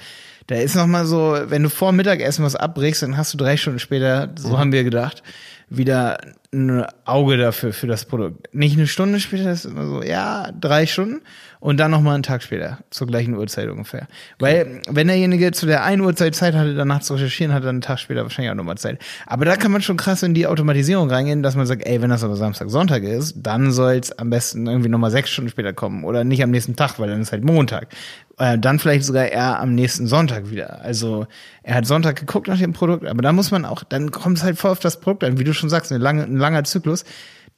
da 0.46 0.56
ist 0.56 0.76
noch 0.76 0.87
mal 0.87 1.06
so, 1.06 1.37
wenn 1.46 1.62
du 1.62 1.70
vor 1.70 1.92
Mittagessen 1.92 2.44
was 2.44 2.56
abbrichst, 2.56 3.02
dann 3.02 3.16
hast 3.16 3.34
du 3.34 3.38
drei 3.38 3.56
Stunden 3.56 3.78
später, 3.78 4.32
so 4.36 4.58
haben 4.58 4.72
wir 4.72 4.84
gedacht, 4.84 5.22
wieder 5.69 6.19
ein 6.52 6.84
Auge 7.04 7.36
dafür, 7.36 7.72
für 7.72 7.86
das 7.86 8.04
Produkt. 8.04 8.52
Nicht 8.52 8.76
eine 8.76 8.88
Stunde 8.88 9.20
später, 9.20 9.44
das 9.44 9.64
ist 9.64 9.70
immer 9.70 9.86
so, 9.86 10.02
ja, 10.02 10.50
drei 10.52 10.86
Stunden 10.86 11.22
und 11.60 11.78
dann 11.78 11.90
noch 11.90 12.00
mal 12.00 12.14
einen 12.14 12.22
Tag 12.22 12.42
später, 12.42 12.78
zur 12.90 13.06
gleichen 13.06 13.34
Uhrzeit 13.34 13.68
ungefähr. 13.68 14.08
Weil, 14.38 14.80
wenn 14.88 15.06
derjenige 15.06 15.52
zu 15.52 15.66
der 15.66 15.84
einen 15.84 16.00
Uhrzeit 16.00 16.34
Zeit 16.34 16.54
hatte, 16.54 16.74
danach 16.74 17.00
zu 17.00 17.14
recherchieren, 17.14 17.52
hat 17.52 17.62
er 17.62 17.68
einen 17.68 17.82
Tag 17.82 17.98
später 17.98 18.22
wahrscheinlich 18.22 18.50
auch 18.50 18.56
nochmal 18.56 18.78
Zeit. 18.78 18.98
Aber 19.26 19.44
da 19.44 19.56
kann 19.56 19.70
man 19.70 19.82
schon 19.82 19.98
krass 19.98 20.22
in 20.22 20.32
die 20.32 20.46
Automatisierung 20.46 21.10
reingehen, 21.10 21.42
dass 21.42 21.56
man 21.56 21.66
sagt, 21.66 21.86
ey, 21.86 22.00
wenn 22.00 22.10
das 22.10 22.24
aber 22.24 22.36
Samstag, 22.36 22.70
Sonntag 22.70 23.02
ist, 23.02 23.36
dann 23.36 23.70
soll 23.72 23.92
es 23.94 24.10
am 24.18 24.30
besten 24.30 24.66
irgendwie 24.66 24.88
nochmal 24.88 25.10
sechs 25.10 25.30
Stunden 25.30 25.50
später 25.50 25.74
kommen 25.74 26.04
oder 26.04 26.24
nicht 26.24 26.42
am 26.42 26.50
nächsten 26.50 26.76
Tag, 26.76 26.98
weil 26.98 27.10
dann 27.10 27.20
ist 27.20 27.32
halt 27.32 27.44
Montag. 27.44 27.88
Äh, 28.38 28.58
dann 28.58 28.78
vielleicht 28.78 29.04
sogar 29.04 29.26
eher 29.26 29.60
am 29.60 29.74
nächsten 29.74 30.06
Sonntag 30.06 30.50
wieder. 30.50 30.80
Also 30.80 31.26
er 31.62 31.74
hat 31.74 31.86
Sonntag 31.86 32.16
geguckt 32.16 32.48
nach 32.48 32.58
dem 32.58 32.72
Produkt, 32.72 33.06
aber 33.06 33.20
da 33.20 33.32
muss 33.32 33.50
man 33.50 33.66
auch, 33.66 33.84
dann 33.84 34.10
kommt 34.10 34.38
es 34.38 34.44
halt 34.44 34.56
voll 34.56 34.70
auf 34.70 34.78
das 34.78 34.98
Produkt 34.98 35.24
an, 35.24 35.38
wie 35.38 35.44
du 35.44 35.52
schon 35.52 35.68
sagst, 35.68 35.92
eine 35.92 36.02
lange, 36.02 36.22
ein 36.22 36.38
langer 36.38 36.64
Zyklus. 36.64 37.04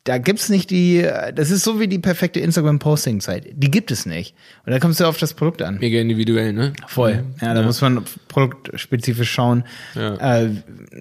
Da 0.05 0.19
gibt's 0.19 0.49
nicht 0.49 0.71
die, 0.71 1.09
das 1.35 1.51
ist 1.53 1.63
so 1.63 1.79
wie 1.79 1.87
die 1.87 2.01
perfekte 2.01 2.41
Instagram-Posting-Zeit. 2.41 3.51
Die 3.55 3.71
gibt 3.71 3.93
es 3.93 4.05
nicht. 4.05 4.35
Und 4.67 4.73
da 4.73 4.81
kommst 4.81 4.99
du 4.99 5.05
auf 5.05 5.17
das 5.19 5.33
Produkt 5.35 5.63
an. 5.63 5.79
Mega 5.79 6.01
individuell, 6.01 6.53
ne? 6.53 6.73
Voll. 6.89 7.23
Ja, 7.41 7.55
da 7.55 7.63
muss 7.63 7.81
man 7.81 8.05
produktspezifisch 8.27 9.31
schauen. 9.31 9.63
Ja. 9.95 10.15
Äh, 10.41 10.51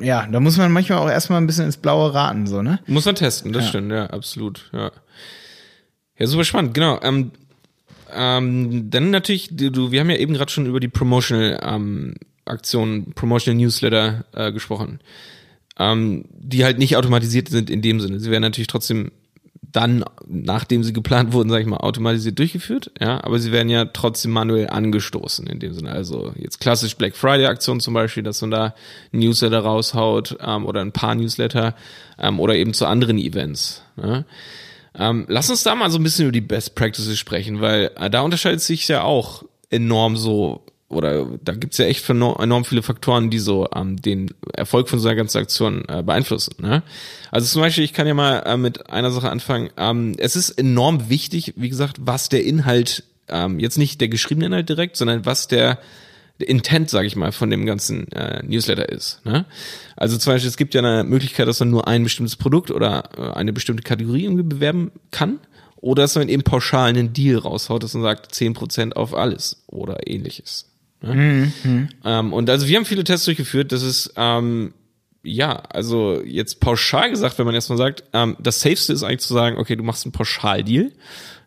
ja, 0.02 0.28
da 0.32 0.40
muss 0.40 0.58
man 0.58 0.72
manchmal 0.72 1.00
auch 1.00 1.10
erstmal 1.10 1.42
ein 1.42 1.48
bisschen 1.48 1.66
ins 1.66 1.78
Blaue 1.78 2.14
raten, 2.14 2.46
so, 2.46 2.62
ne? 2.62 2.80
Muss 2.86 3.06
man 3.06 3.16
testen, 3.16 3.54
das 3.54 3.64
Ja. 3.64 3.70
stimmt, 3.70 3.92
ja, 3.92 4.06
absolut, 4.08 4.70
ja. 4.72 4.92
Ja, 6.20 6.28
super 6.28 6.44
spannend, 6.44 6.76
genau. 6.76 7.00
Ähm, 7.02 7.32
ähm, 8.14 8.90
dann 8.92 9.10
natürlich, 9.10 9.50
du, 9.52 9.72
du- 9.72 9.92
wir 9.92 10.02
haben 10.02 10.10
ja 10.12 10.18
eben 10.18 10.34
gerade 10.36 10.52
schon 10.52 10.68
über 10.68 10.80
die 10.80 10.90
Promotional 10.90 11.60
ähm, 11.64 12.14
Aktionen, 12.46 13.14
Promotional 13.14 13.58
Newsletter 13.64 14.26
äh, 14.34 14.52
gesprochen, 14.52 15.00
ähm, 15.80 16.26
die 16.32 16.64
halt 16.64 16.78
nicht 16.78 16.98
automatisiert 16.98 17.50
sind 17.50 17.70
in 17.70 17.82
dem 17.82 18.00
Sinne. 18.00 18.20
Sie 18.20 18.32
werden 18.32 18.44
natürlich 18.44 18.68
trotzdem 18.68 19.12
dann, 19.72 20.04
nachdem 20.28 20.84
sie 20.84 20.94
geplant 20.94 21.34
wurden, 21.34 21.50
sage 21.50 21.62
ich 21.62 21.68
mal, 21.68 21.78
automatisiert 21.78 22.38
durchgeführt, 22.38 22.92
ja, 23.00 23.24
aber 23.24 23.40
sie 23.40 23.52
werden 23.52 23.70
ja 23.70 23.86
trotzdem 23.86 24.32
manuell 24.32 24.70
angestoßen 24.70 25.48
in 25.48 25.60
dem 25.60 25.74
Sinne. 25.74 25.92
Also 25.92 26.34
jetzt 26.36 26.60
klassisch 26.60 26.96
Black 26.96 27.16
Friday 27.16 27.46
Aktion 27.46 27.80
zum 27.80 27.94
Beispiel, 27.94 28.24
dass 28.24 28.42
man 28.42 28.52
da 28.52 28.76
Newsletter 29.12 29.60
raushaut 29.60 30.38
ähm, 30.42 30.66
oder 30.66 30.82
ein 30.82 30.92
paar 30.92 31.16
Newsletter 31.16 31.76
ähm, 32.20 32.40
oder 32.40 32.56
eben 32.56 32.74
zu 32.74 32.86
anderen 32.86 33.18
Events. 33.18 33.82
Ne? 33.96 34.26
Ähm, 34.98 35.26
lass 35.30 35.50
uns 35.50 35.64
da 35.64 35.74
mal 35.76 35.90
so 35.90 36.00
ein 36.00 36.04
bisschen 36.04 36.26
über 36.26 36.34
die 36.34 36.42
Best 36.42 36.76
Practices 36.76 37.18
sprechen, 37.18 37.62
weil 37.62 37.92
äh, 37.96 38.10
da 38.10 38.22
unterscheidet 38.22 38.62
sich 38.62 38.88
ja 38.88 39.04
auch 39.04 39.44
enorm 39.70 40.18
so, 40.18 40.66
oder 40.92 41.28
da 41.44 41.54
gibt's 41.54 41.78
ja 41.78 41.86
echt 41.86 42.08
enorm 42.10 42.66
viele 42.66 42.84
Faktoren, 42.84 43.30
die 43.30 43.40
so 43.40 43.68
ähm, 43.74 44.02
den 44.02 44.30
Erfolg 44.54 44.90
von 44.90 45.00
so 45.00 45.08
einer 45.08 45.16
ganzen 45.16 45.40
Aktion 45.40 45.86
äh, 45.88 46.04
beeinflussen. 46.04 46.56
Ne? 46.60 46.84
Also 47.32 47.48
zum 47.48 47.62
Beispiel, 47.62 47.84
ich 47.84 47.94
kann 47.94 48.08
ja 48.08 48.14
mal 48.14 48.40
äh, 48.40 48.58
mit 48.58 48.90
einer 48.90 49.12
Sache 49.12 49.30
anfangen. 49.30 49.70
Ähm, 49.78 50.16
es 50.18 50.36
ist 50.36 50.52
enorm 50.52 51.10
wichtig, 51.10 51.54
wie 51.56 51.70
gesagt, 51.70 51.98
was 52.02 52.30
der 52.30 52.44
Inhalt, 52.44 53.04
ähm, 53.30 53.60
jetzt 53.60 53.78
nicht 53.78 54.02
der 54.02 54.10
geschriebene 54.10 54.48
Inhalt 54.48 54.70
direkt, 54.70 54.98
sondern 54.98 55.26
was 55.26 55.48
der 55.48 55.80
Intent, 56.40 56.90
sage 56.90 57.08
ich 57.08 57.16
mal, 57.16 57.32
von 57.32 57.50
dem 57.50 57.66
ganzen 57.66 58.12
äh, 58.12 58.44
Newsletter 58.44 58.90
ist. 58.90 59.24
Ne? 59.26 59.46
Also 59.96 60.18
zum 60.18 60.34
Beispiel, 60.34 60.50
es 60.50 60.58
gibt 60.58 60.74
ja 60.74 60.82
eine 60.82 61.04
Möglichkeit, 61.04 61.48
dass 61.48 61.60
man 61.60 61.70
nur 61.70 61.88
ein 61.88 62.04
bestimmtes 62.04 62.36
Produkt 62.36 62.72
oder 62.72 63.10
äh, 63.18 63.38
eine 63.38 63.54
bestimmte 63.54 63.84
Kategorie 63.84 64.24
irgendwie 64.24 64.44
bewerben 64.44 64.92
kann. 65.12 65.40
Oder 65.78 66.04
dass 66.04 66.16
man 66.16 66.30
eben 66.30 66.44
pauschal 66.44 66.90
einen 66.90 67.12
Deal 67.12 67.40
raushaut, 67.40 67.82
dass 67.82 67.96
man 67.96 68.04
sagt 68.04 68.34
10% 68.34 68.94
auf 68.94 69.16
alles 69.16 69.64
oder 69.66 70.08
ähnliches. 70.08 70.71
Ne? 71.02 71.52
Ähm, 72.04 72.34
und 72.34 72.50
also 72.50 72.68
wir 72.68 72.78
haben 72.78 72.86
viele 72.86 73.04
Tests 73.04 73.26
durchgeführt, 73.26 73.72
das 73.72 73.82
ist 73.82 74.14
ähm, 74.16 74.74
ja, 75.24 75.62
also 75.70 76.22
jetzt 76.24 76.60
pauschal 76.60 77.10
gesagt, 77.10 77.38
wenn 77.38 77.46
man 77.46 77.56
erstmal 77.56 77.78
sagt, 77.78 78.04
ähm, 78.14 78.36
das 78.40 78.62
Safeste 78.62 78.94
ist 78.94 79.04
eigentlich 79.04 79.20
zu 79.20 79.34
sagen, 79.34 79.58
okay, 79.58 79.76
du 79.76 79.84
machst 79.84 80.06
einen 80.06 80.12
Pauschaldeal. 80.12 80.92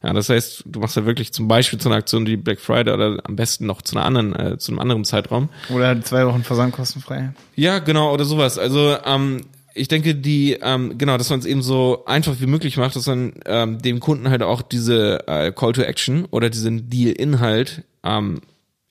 Ja, 0.02 0.12
das 0.12 0.28
heißt, 0.28 0.64
du 0.66 0.80
machst 0.80 0.96
ja 0.96 1.06
wirklich 1.06 1.32
zum 1.32 1.48
Beispiel 1.48 1.78
zu 1.78 1.88
einer 1.88 1.96
Aktion 1.96 2.26
wie 2.26 2.36
Black 2.36 2.60
Friday 2.60 2.92
oder 2.92 3.18
am 3.24 3.36
besten 3.36 3.66
noch 3.66 3.82
zu 3.82 3.96
einer 3.96 4.04
anderen, 4.04 4.34
äh, 4.34 4.58
zu 4.58 4.70
einem 4.70 4.78
anderen 4.78 5.04
Zeitraum. 5.04 5.48
Oder 5.70 6.00
zwei 6.02 6.26
Wochen 6.26 6.44
versandkostenfrei. 6.44 7.32
Ja, 7.56 7.78
genau, 7.78 8.12
oder 8.12 8.24
sowas. 8.24 8.58
Also 8.58 8.96
ähm, 9.04 9.40
ich 9.72 9.88
denke, 9.88 10.14
die, 10.14 10.58
ähm, 10.60 10.98
genau, 10.98 11.16
dass 11.16 11.30
man 11.30 11.40
es 11.40 11.46
eben 11.46 11.62
so 11.62 12.04
einfach 12.06 12.34
wie 12.38 12.46
möglich 12.46 12.76
macht, 12.76 12.94
dass 12.94 13.06
man 13.06 13.32
ähm, 13.46 13.80
dem 13.80 13.98
Kunden 13.98 14.28
halt 14.28 14.42
auch 14.42 14.62
diese 14.62 15.26
äh, 15.26 15.52
Call 15.52 15.72
to 15.72 15.82
Action 15.82 16.26
oder 16.26 16.50
diesen 16.50 16.90
Deal-Inhalt 16.90 17.82
ähm, 18.04 18.42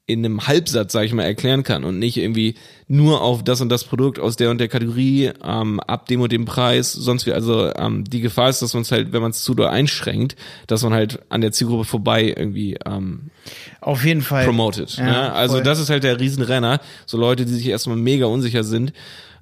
in 0.05 0.25
einem 0.25 0.47
Halbsatz, 0.47 0.91
sage 0.91 1.05
ich 1.05 1.13
mal, 1.13 1.23
erklären 1.23 1.63
kann 1.63 1.85
und 1.85 1.97
nicht 1.97 2.17
irgendwie 2.17 2.55
nur 2.89 3.21
auf 3.21 3.41
das 3.41 3.61
und 3.61 3.69
das 3.69 3.85
Produkt 3.85 4.19
aus 4.19 4.35
der 4.35 4.49
und 4.49 4.57
der 4.57 4.67
Kategorie, 4.67 5.31
ähm, 5.41 5.79
ab 5.79 6.07
dem 6.07 6.19
und 6.19 6.31
dem 6.33 6.43
Preis, 6.43 6.91
sonst 6.91 7.25
wie, 7.25 7.31
also 7.31 7.73
ähm, 7.75 8.03
die 8.03 8.19
Gefahr 8.19 8.49
ist, 8.49 8.61
dass 8.61 8.73
man 8.73 8.81
es 8.81 8.91
halt, 8.91 9.13
wenn 9.13 9.21
man 9.21 9.31
es 9.31 9.43
zu 9.43 9.53
doll 9.53 9.67
einschränkt, 9.67 10.35
dass 10.67 10.83
man 10.83 10.93
halt 10.93 11.19
an 11.29 11.39
der 11.39 11.53
Zielgruppe 11.53 11.85
vorbei 11.85 12.33
irgendwie 12.35 12.77
ähm, 12.85 13.29
Auf 13.79 14.03
jeden 14.03 14.21
Fall. 14.21 14.43
promoted. 14.43 14.97
Ja, 14.97 15.05
ne? 15.05 15.33
Also 15.33 15.55
voll. 15.55 15.63
das 15.63 15.79
ist 15.79 15.89
halt 15.89 16.03
der 16.03 16.19
Riesenrenner. 16.19 16.81
So 17.05 17.17
Leute, 17.17 17.45
die 17.45 17.53
sich 17.53 17.67
erstmal 17.67 17.95
mega 17.95 18.25
unsicher 18.25 18.65
sind, 18.65 18.91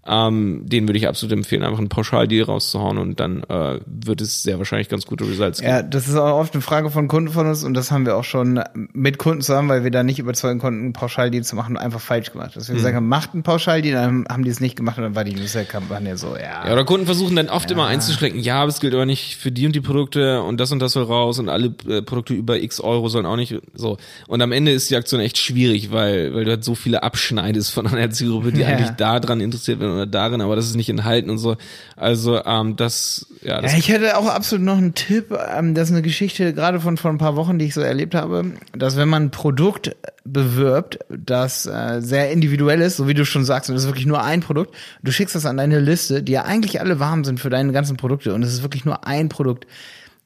ähm, 0.08 0.64
denen 0.66 0.88
würde 0.88 0.98
ich 0.98 1.08
absolut 1.08 1.34
empfehlen, 1.34 1.62
einfach 1.64 1.78
einen 1.78 1.90
Pauschaldeal 1.90 2.46
rauszuhauen 2.46 2.98
und 2.98 3.20
dann 3.20 3.44
äh, 3.44 3.80
wird 3.86 4.20
es 4.22 4.42
sehr 4.42 4.58
wahrscheinlich 4.58 4.90
ganz 4.90 5.06
gute 5.06 5.26
Results 5.28 5.60
geben. 5.60 5.72
Ja, 5.72 5.84
das 5.84 6.08
ist 6.08 6.16
auch 6.16 6.40
oft 6.40 6.54
eine 6.56 6.62
Frage 6.62 6.90
von 6.90 7.08
Kunden 7.08 7.30
von 7.32 7.46
uns 7.48 7.64
und 7.64 7.76
das 7.76 7.92
haben 7.92 8.06
wir 8.08 8.16
auch 8.18 8.24
schon 8.24 8.60
mit 8.94 9.20
Kunden 9.20 9.42
zusammen, 9.42 9.70
weil 9.70 9.84
wir 9.84 9.92
da 9.92 10.02
nicht 10.04 10.18
überzeugen 10.18 10.60
konnten, 10.60 10.82
einen 10.82 10.94
Pauschaldeal 10.94 11.44
zu 11.44 11.56
machen, 11.56 11.78
einfach 11.78 12.00
falsch 12.02 12.32
gemacht. 12.32 12.56
Dass 12.56 12.68
wir 12.68 12.74
Mhm. 12.74 12.78
gesagt 12.80 12.96
haben, 12.96 13.08
macht 13.08 13.34
einen 13.34 13.44
Pauschaldeal, 13.44 13.94
dann 14.02 14.26
haben 14.28 14.44
die 14.44 14.50
es 14.50 14.60
nicht 14.60 14.76
gemacht 14.76 14.98
und 14.98 15.04
dann 15.04 15.16
war 15.16 15.24
die 15.24 15.36
Newsletter-Kampagne 15.36 16.18
so, 16.18 16.36
ja. 16.36 16.66
Ja, 16.66 16.74
oder 16.74 16.84
Kunden 16.84 17.06
versuchen 17.06 17.36
dann 17.36 17.50
oft 17.50 17.70
immer 17.70 17.86
einzuschränken, 17.86 18.42
ja, 18.42 18.62
aber 18.62 18.70
es 18.70 18.80
gilt 18.80 18.96
aber 18.96 19.06
nicht 19.06 19.36
für 19.38 19.52
die 19.52 19.68
und 19.68 19.76
die 19.76 19.82
Produkte 19.82 20.42
und 20.42 20.60
das 20.60 20.72
und 20.72 20.80
das 20.80 20.94
soll 20.94 21.04
raus 21.04 21.38
und 21.38 21.48
alle 21.48 21.76
äh, 21.88 22.02
Produkte 22.02 22.34
über 22.34 22.60
x 22.60 22.80
Euro 22.80 23.08
sollen 23.08 23.28
auch 23.28 23.36
nicht 23.36 23.56
so. 23.76 23.98
Und 24.28 24.42
am 24.42 24.52
Ende 24.52 24.72
ist 24.72 24.90
die 24.90 24.96
Aktion 24.96 25.22
echt 25.22 25.38
schwierig, 25.38 25.92
weil, 25.92 26.34
weil 26.34 26.46
du 26.46 26.50
halt 26.52 26.64
so 26.64 26.74
viele 26.74 27.04
abschneidest 27.04 27.72
von 27.72 27.86
einer 27.86 28.10
Zielgruppe, 28.10 28.52
die 28.52 28.62
Ja. 28.62 28.68
eigentlich 28.68 28.90
da 28.92 29.20
dran 29.20 29.42
interessiert 29.42 29.80
werden 29.92 30.02
oder 30.02 30.06
darin, 30.08 30.42
aber 30.42 30.56
das 30.56 30.66
ist 30.66 30.76
nicht 30.76 30.90
enthalten 30.90 31.30
und 31.30 31.38
so. 31.38 31.58
Also, 31.96 32.44
ähm, 32.46 32.76
das, 32.76 33.28
ja, 33.42 33.62
das 33.62 33.74
Ja, 33.74 33.78
ich 33.78 33.90
hätte 33.90 34.18
auch 34.18 34.28
absolut 34.28 34.66
noch 34.66 34.78
einen 34.78 34.94
Tipp. 34.94 35.38
Ähm, 35.56 35.74
das 35.74 35.90
ist 35.90 35.94
eine 35.94 36.02
Geschichte 36.02 36.54
gerade 36.54 36.80
von 36.80 36.98
vor 36.98 37.12
ein 37.12 37.18
paar 37.18 37.36
Wochen, 37.36 37.60
die 37.60 37.66
ich 37.66 37.74
so 37.74 37.82
erlebt 37.82 38.16
habe, 38.16 38.54
dass 38.74 38.98
wenn 38.98 39.10
man 39.10 39.24
ein 39.24 39.32
Produkt 39.32 39.96
bewirbt, 40.24 41.00
das 41.10 41.66
äh, 41.66 42.00
sehr 42.00 42.32
individuell 42.32 42.82
ist, 42.82 42.98
so 42.98 43.08
wie 43.08 43.14
du 43.14 43.26
schon 43.26 43.46
sagst, 43.46 43.70
und 43.70 43.76
das 43.76 43.84
ist 43.84 43.90
wirklich 43.90 44.06
nur 44.06 44.24
ein 44.24 44.42
Produkt, 44.42 44.76
du 45.04 45.12
schickst 45.12 45.36
das 45.36 45.46
an 45.46 45.58
deine 45.58 45.80
Liste, 45.80 46.24
die 46.24 46.34
ja 46.34 46.44
eigentlich 46.44 46.80
alle 46.80 47.00
warm 47.00 47.24
sind 47.24 47.40
für 47.40 47.50
deine 47.50 47.72
ganzen 47.72 47.98
Produkte 47.98 48.34
und 48.34 48.44
es 48.44 48.54
ist 48.54 48.62
wirklich 48.62 48.86
nur 48.86 49.06
ein 49.06 49.30
Produkt, 49.30 49.66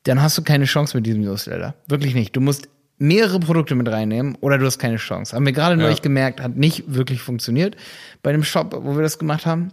dann 0.03 0.21
hast 0.21 0.37
du 0.37 0.43
keine 0.43 0.65
Chance 0.65 0.95
mit 0.97 1.05
diesem 1.05 1.21
Newsletter. 1.21 1.73
Wirklich 1.87 2.13
nicht. 2.13 2.35
Du 2.35 2.41
musst 2.41 2.69
mehrere 2.97 3.39
Produkte 3.39 3.75
mit 3.75 3.89
reinnehmen 3.89 4.37
oder 4.41 4.57
du 4.57 4.65
hast 4.65 4.79
keine 4.79 4.97
Chance. 4.97 5.35
Haben 5.35 5.45
wir 5.45 5.53
gerade 5.53 5.75
neulich 5.77 6.01
gemerkt, 6.01 6.41
hat 6.41 6.55
nicht 6.55 6.83
wirklich 6.87 7.21
funktioniert 7.21 7.75
bei 8.23 8.31
dem 8.31 8.43
Shop, 8.43 8.75
wo 8.83 8.95
wir 8.95 9.03
das 9.03 9.19
gemacht 9.19 9.45
haben. 9.45 9.71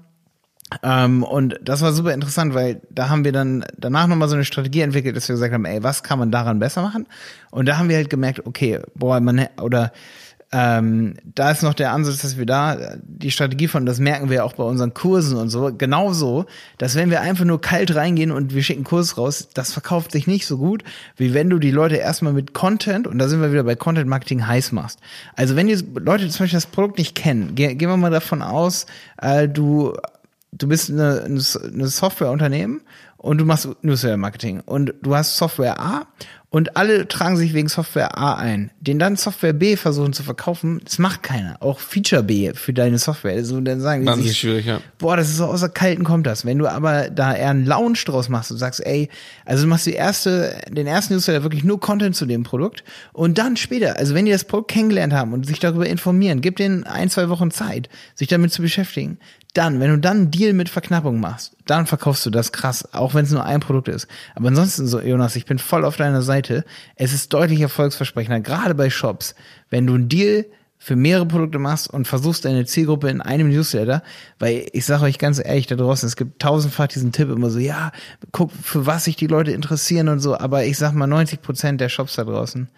Ähm, 0.82 1.22
und 1.22 1.58
das 1.62 1.82
war 1.82 1.92
super 1.92 2.14
interessant, 2.14 2.54
weil 2.54 2.80
da 2.90 3.08
haben 3.08 3.24
wir 3.24 3.32
dann 3.32 3.64
danach 3.76 4.06
nochmal 4.06 4.28
so 4.28 4.34
eine 4.34 4.44
Strategie 4.44 4.80
entwickelt, 4.80 5.16
dass 5.16 5.28
wir 5.28 5.34
gesagt 5.34 5.52
haben, 5.52 5.64
ey, 5.64 5.82
was 5.82 6.02
kann 6.02 6.18
man 6.18 6.30
daran 6.30 6.58
besser 6.58 6.82
machen? 6.82 7.06
Und 7.50 7.66
da 7.66 7.76
haben 7.78 7.88
wir 7.88 7.96
halt 7.96 8.10
gemerkt, 8.10 8.46
okay, 8.46 8.80
boah, 8.94 9.20
man, 9.20 9.48
oder 9.60 9.92
ähm, 10.54 11.14
da 11.24 11.50
ist 11.50 11.62
noch 11.62 11.72
der 11.72 11.92
Ansatz, 11.92 12.20
dass 12.20 12.36
wir 12.36 12.44
da 12.44 12.96
die 13.02 13.30
Strategie 13.30 13.68
von, 13.68 13.86
das 13.86 13.98
merken 13.98 14.28
wir 14.28 14.44
auch 14.44 14.52
bei 14.52 14.64
unseren 14.64 14.92
Kursen 14.92 15.38
und 15.38 15.48
so, 15.48 15.72
genauso, 15.76 16.44
dass 16.76 16.94
wenn 16.94 17.08
wir 17.08 17.22
einfach 17.22 17.46
nur 17.46 17.60
kalt 17.60 17.94
reingehen 17.94 18.30
und 18.30 18.54
wir 18.54 18.62
schicken 18.62 18.84
Kurs 18.84 19.16
raus, 19.16 19.48
das 19.54 19.72
verkauft 19.72 20.12
sich 20.12 20.26
nicht 20.26 20.46
so 20.46 20.58
gut, 20.58 20.84
wie 21.16 21.32
wenn 21.32 21.48
du 21.48 21.58
die 21.58 21.70
Leute 21.70 21.96
erstmal 21.96 22.34
mit 22.34 22.52
Content, 22.52 23.06
und 23.06 23.18
da 23.18 23.28
sind 23.28 23.40
wir 23.40 23.50
wieder 23.50 23.64
bei 23.64 23.76
Content 23.76 24.08
Marketing 24.08 24.46
heiß 24.46 24.72
machst. 24.72 25.00
Also 25.36 25.56
wenn 25.56 25.68
die 25.68 25.82
Leute 25.94 26.28
zum 26.28 26.44
Beispiel 26.44 26.58
das 26.58 26.66
Produkt 26.66 26.98
nicht 26.98 27.14
kennen, 27.14 27.54
ge 27.54 27.74
gehen 27.74 27.88
wir 27.88 27.96
mal 27.96 28.10
davon 28.10 28.42
aus, 28.42 28.84
äh, 29.22 29.48
du 29.48 29.94
du 30.52 30.68
bist 30.68 30.90
eine, 30.90 31.22
eine 31.24 31.86
Softwareunternehmen 31.88 32.82
und 33.16 33.38
du 33.38 33.46
machst 33.46 33.68
Newsletter-Marketing 33.80 34.60
und 34.60 34.92
du 35.00 35.16
hast 35.16 35.38
Software 35.38 35.80
A 35.80 36.06
und 36.52 36.76
alle 36.76 37.08
tragen 37.08 37.38
sich 37.38 37.54
wegen 37.54 37.68
Software 37.68 38.18
A 38.18 38.34
ein. 38.34 38.70
Den 38.78 38.98
dann 38.98 39.16
Software 39.16 39.54
B 39.54 39.76
versuchen 39.76 40.12
zu 40.12 40.22
verkaufen, 40.22 40.82
das 40.84 40.98
macht 40.98 41.22
keiner. 41.22 41.56
Auch 41.60 41.80
Feature 41.80 42.22
B 42.22 42.52
für 42.52 42.74
deine 42.74 42.98
Software. 42.98 43.32
Also 43.32 43.58
dann 43.62 43.80
sagen 43.80 44.04
die 44.04 44.22
sich, 44.22 44.38
schwierig, 44.38 44.66
ja. 44.66 44.82
boah, 44.98 45.16
das 45.16 45.30
ist 45.30 45.38
so 45.38 45.46
außer 45.46 45.70
Kalten 45.70 46.04
kommt 46.04 46.26
das. 46.26 46.44
Wenn 46.44 46.58
du 46.58 46.68
aber 46.68 47.08
da 47.08 47.34
eher 47.34 47.48
einen 47.48 47.64
Lounge 47.64 48.00
draus 48.04 48.28
machst 48.28 48.52
und 48.52 48.58
sagst, 48.58 48.84
ey, 48.84 49.08
also 49.46 49.64
du 49.64 49.70
machst 49.70 49.86
die 49.86 49.94
erste, 49.94 50.60
den 50.68 50.86
ersten 50.86 51.14
Newsletter 51.14 51.42
wirklich 51.42 51.64
nur 51.64 51.80
Content 51.80 52.14
zu 52.14 52.26
dem 52.26 52.42
Produkt 52.42 52.84
und 53.14 53.38
dann 53.38 53.56
später, 53.56 53.96
also 53.96 54.14
wenn 54.14 54.26
die 54.26 54.32
das 54.32 54.44
Produkt 54.44 54.72
kennengelernt 54.72 55.14
haben 55.14 55.32
und 55.32 55.46
sich 55.46 55.58
darüber 55.58 55.86
informieren, 55.86 56.42
gib 56.42 56.56
denen 56.56 56.84
ein, 56.84 57.08
zwei 57.08 57.30
Wochen 57.30 57.50
Zeit, 57.50 57.88
sich 58.14 58.28
damit 58.28 58.52
zu 58.52 58.60
beschäftigen. 58.60 59.18
Dann, 59.54 59.80
wenn 59.80 59.90
du 59.90 59.98
dann 59.98 60.16
einen 60.16 60.30
Deal 60.30 60.54
mit 60.54 60.70
Verknappung 60.70 61.20
machst, 61.20 61.56
dann 61.66 61.86
verkaufst 61.86 62.24
du 62.24 62.30
das 62.30 62.52
krass, 62.52 62.94
auch 62.94 63.14
wenn 63.14 63.26
es 63.26 63.32
nur 63.32 63.44
ein 63.44 63.60
Produkt 63.60 63.88
ist. 63.88 64.06
Aber 64.34 64.48
ansonsten 64.48 64.86
so, 64.86 65.00
Jonas, 65.00 65.36
ich 65.36 65.44
bin 65.44 65.58
voll 65.58 65.84
auf 65.84 65.96
deiner 65.96 66.22
Seite. 66.22 66.64
Es 66.96 67.12
ist 67.12 67.32
deutlich 67.34 67.60
erfolgsversprechender, 67.60 68.40
gerade 68.40 68.74
bei 68.74 68.88
Shops, 68.88 69.34
wenn 69.68 69.86
du 69.86 69.94
einen 69.94 70.08
Deal 70.08 70.46
für 70.82 70.96
mehrere 70.96 71.26
Produkte 71.26 71.60
machst 71.60 71.88
und 71.88 72.08
versuchst 72.08 72.44
deine 72.44 72.64
Zielgruppe 72.64 73.08
in 73.08 73.20
einem 73.20 73.50
Newsletter, 73.50 74.02
weil 74.40 74.66
ich 74.72 74.84
sage 74.84 75.04
euch 75.04 75.18
ganz 75.18 75.38
ehrlich 75.38 75.68
da 75.68 75.76
draußen, 75.76 76.08
es 76.08 76.16
gibt 76.16 76.42
tausendfach 76.42 76.88
diesen 76.88 77.12
Tipp 77.12 77.30
immer 77.30 77.50
so, 77.50 77.60
ja, 77.60 77.92
guck, 78.32 78.50
für 78.50 78.84
was 78.84 79.04
sich 79.04 79.14
die 79.14 79.28
Leute 79.28 79.52
interessieren 79.52 80.08
und 80.08 80.18
so, 80.18 80.36
aber 80.36 80.64
ich 80.64 80.78
sag 80.78 80.92
mal 80.92 81.06
90 81.06 81.40
Prozent 81.40 81.80
der 81.80 81.88
Shops 81.88 82.16
da 82.16 82.24
draußen, 82.24 82.68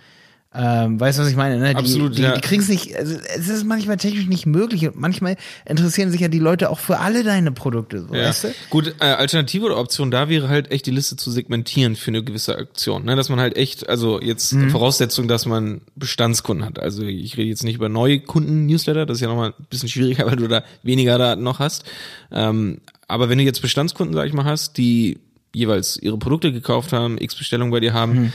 ähm, 0.56 1.00
weißt 1.00 1.18
du, 1.18 1.22
was 1.22 1.30
ich 1.30 1.36
meine? 1.36 1.58
Ne? 1.58 1.70
Die, 1.70 1.76
Absolut, 1.76 2.16
die, 2.16 2.22
ja. 2.22 2.34
die 2.34 2.40
kriegen 2.40 2.62
es 2.62 2.68
nicht, 2.68 2.94
also 2.96 3.16
es 3.36 3.48
ist 3.48 3.64
manchmal 3.64 3.96
technisch 3.96 4.26
nicht 4.26 4.46
möglich 4.46 4.86
und 4.86 4.96
manchmal 4.96 5.36
interessieren 5.66 6.10
sich 6.12 6.20
ja 6.20 6.28
die 6.28 6.38
Leute 6.38 6.70
auch 6.70 6.78
für 6.78 7.00
alle 7.00 7.24
deine 7.24 7.50
Produkte, 7.50 8.06
so, 8.06 8.14
Ja. 8.14 8.28
weißt 8.28 8.44
du? 8.44 8.48
Gut, 8.70 8.94
äh, 9.00 9.04
Alternative 9.04 9.64
oder 9.66 9.78
Option 9.78 10.10
da 10.12 10.28
wäre 10.28 10.48
halt 10.48 10.70
echt 10.70 10.86
die 10.86 10.92
Liste 10.92 11.16
zu 11.16 11.30
segmentieren 11.30 11.96
für 11.96 12.08
eine 12.12 12.22
gewisse 12.22 12.56
Aktion. 12.56 13.04
Ne? 13.04 13.16
Dass 13.16 13.28
man 13.28 13.40
halt 13.40 13.56
echt, 13.56 13.88
also 13.88 14.20
jetzt 14.20 14.52
Mhm. 14.52 14.70
Voraussetzung, 14.70 15.26
dass 15.26 15.44
man 15.46 15.80
Bestandskunden 15.96 16.64
hat. 16.64 16.78
Also 16.78 17.02
ich 17.02 17.36
rede 17.36 17.48
jetzt 17.48 17.64
nicht 17.64 17.74
über 17.76 17.88
neue 17.88 18.20
Kunden-Newsletter, 18.20 19.06
das 19.06 19.16
ist 19.16 19.20
ja 19.22 19.28
nochmal 19.28 19.54
ein 19.58 19.66
bisschen 19.70 19.88
schwieriger, 19.88 20.26
weil 20.30 20.36
du 20.36 20.46
da 20.46 20.62
weniger 20.82 21.18
Daten 21.18 21.42
noch 21.42 21.58
hast. 21.58 21.84
Ähm, 22.30 22.78
aber 23.08 23.28
wenn 23.28 23.38
du 23.38 23.44
jetzt 23.44 23.60
Bestandskunden, 23.60 24.14
sag 24.14 24.26
ich 24.28 24.32
mal, 24.32 24.44
hast, 24.44 24.78
die 24.78 25.18
jeweils 25.52 25.96
ihre 25.96 26.18
Produkte 26.18 26.52
gekauft 26.52 26.92
haben, 26.92 27.16
x 27.18 27.34
Bestellungen 27.36 27.70
bei 27.70 27.80
dir 27.80 27.92
haben, 27.92 28.12
Mhm. 28.24 28.32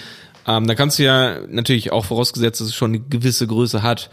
Ähm, 0.50 0.66
dann 0.66 0.76
kannst 0.76 0.98
du 0.98 1.04
ja 1.04 1.42
natürlich 1.48 1.92
auch 1.92 2.06
vorausgesetzt, 2.06 2.60
dass 2.60 2.70
es 2.70 2.76
schon 2.76 2.92
eine 2.92 3.00
gewisse 3.02 3.46
Größe 3.46 3.84
hat, 3.84 4.10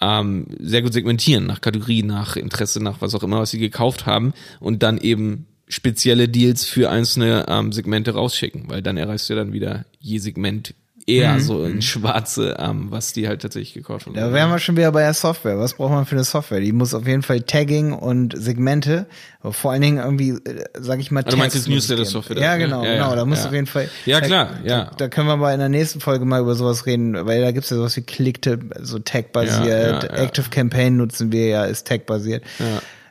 ähm, 0.00 0.46
sehr 0.60 0.82
gut 0.82 0.92
segmentieren 0.92 1.46
nach 1.46 1.62
Kategorie, 1.62 2.02
nach 2.02 2.36
Interesse, 2.36 2.82
nach 2.82 3.00
was 3.00 3.14
auch 3.14 3.22
immer, 3.22 3.40
was 3.40 3.50
sie 3.50 3.58
gekauft 3.58 4.04
haben 4.04 4.34
und 4.60 4.82
dann 4.82 4.98
eben 4.98 5.46
spezielle 5.66 6.28
Deals 6.28 6.64
für 6.66 6.90
einzelne 6.90 7.46
ähm, 7.48 7.72
Segmente 7.72 8.12
rausschicken, 8.12 8.64
weil 8.68 8.82
dann 8.82 8.98
erreichst 8.98 9.28
du 9.28 9.34
ja 9.34 9.40
dann 9.40 9.52
wieder 9.52 9.86
je 9.98 10.18
Segment 10.18 10.74
eher 11.08 11.40
so 11.40 11.64
in 11.64 11.80
Schwarze, 11.82 12.56
ähm, 12.58 12.90
was 12.90 13.12
die 13.12 13.26
halt 13.26 13.42
tatsächlich 13.42 13.74
gekauft 13.74 14.06
haben. 14.06 14.14
Da 14.14 14.32
wären 14.32 14.50
wir 14.50 14.58
schon 14.58 14.76
wieder 14.76 14.92
bei 14.92 15.00
der 15.00 15.14
Software. 15.14 15.58
Was 15.58 15.74
braucht 15.74 15.92
man 15.92 16.06
für 16.06 16.16
eine 16.16 16.24
Software? 16.24 16.60
Die 16.60 16.72
muss 16.72 16.92
auf 16.94 17.06
jeden 17.06 17.22
Fall 17.22 17.40
Tagging 17.40 17.92
und 17.92 18.34
Segmente, 18.36 19.06
aber 19.40 19.52
vor 19.52 19.72
allen 19.72 19.80
Dingen 19.80 19.98
irgendwie, 19.98 20.30
äh, 20.30 20.64
sag 20.78 21.00
ich 21.00 21.10
mal, 21.10 21.22
du 21.22 21.36
meinst 21.36 21.54
Tags 21.54 21.66
jetzt 21.66 21.68
muss 21.68 21.84
es 21.84 21.88
Newsletter-Software. 21.90 22.38
Ja, 22.38 22.56
genau, 22.56 22.84
Ja, 22.84 22.92
genau. 22.92 23.10
ja, 23.10 23.16
Da 23.16 23.24
muss 23.24 23.40
ja. 23.40 23.46
auf 23.46 23.52
jeden 23.52 23.66
Fall. 23.66 23.88
Ja, 24.04 24.20
klar, 24.20 24.50
ja. 24.64 24.84
Da, 24.84 24.90
da 24.96 25.08
können 25.08 25.28
wir 25.28 25.36
mal 25.36 25.52
in 25.52 25.60
der 25.60 25.70
nächsten 25.70 26.00
Folge 26.00 26.24
mal 26.24 26.40
über 26.40 26.54
sowas 26.54 26.84
reden, 26.86 27.14
weil 27.26 27.40
da 27.40 27.52
gibt's 27.52 27.70
ja 27.70 27.76
sowas 27.76 27.96
wie 27.96 28.02
Clicktip, 28.02 28.74
so 28.80 28.98
Tag-basiert. 28.98 29.66
Ja, 29.66 30.08
ja, 30.08 30.16
ja. 30.16 30.22
Active 30.22 30.50
Campaign 30.50 30.96
nutzen 30.98 31.32
wir 31.32 31.46
ja, 31.48 31.64
ist 31.64 31.86
Tag-basiert. 31.86 32.44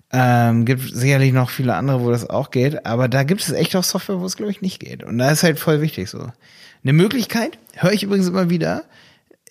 Ähm, 0.10 0.64
gibt 0.66 0.84
sicherlich 0.94 1.34
noch 1.34 1.50
viele 1.50 1.76
andere, 1.76 2.02
wo 2.02 2.12
das 2.12 2.30
auch 2.30 2.52
geht, 2.52 2.86
aber 2.86 3.10
da 3.10 3.24
gibt 3.24 3.42
es 3.42 3.52
echt 3.52 3.76
auch 3.76 3.84
Software, 3.84 4.22
wo 4.22 4.26
es 4.26 4.38
glaube 4.38 4.52
ich 4.52 4.62
nicht 4.62 4.80
geht. 4.80 5.04
Und 5.04 5.18
da 5.18 5.32
ist 5.32 5.44
halt 5.44 5.60
voll 5.60 5.82
wichtig 5.82 6.10
so. 6.10 6.32
Eine 6.88 6.94
Möglichkeit, 6.94 7.58
höre 7.76 7.92
ich 7.92 8.04
übrigens 8.04 8.30
immer 8.30 8.50
wieder, 8.50 8.86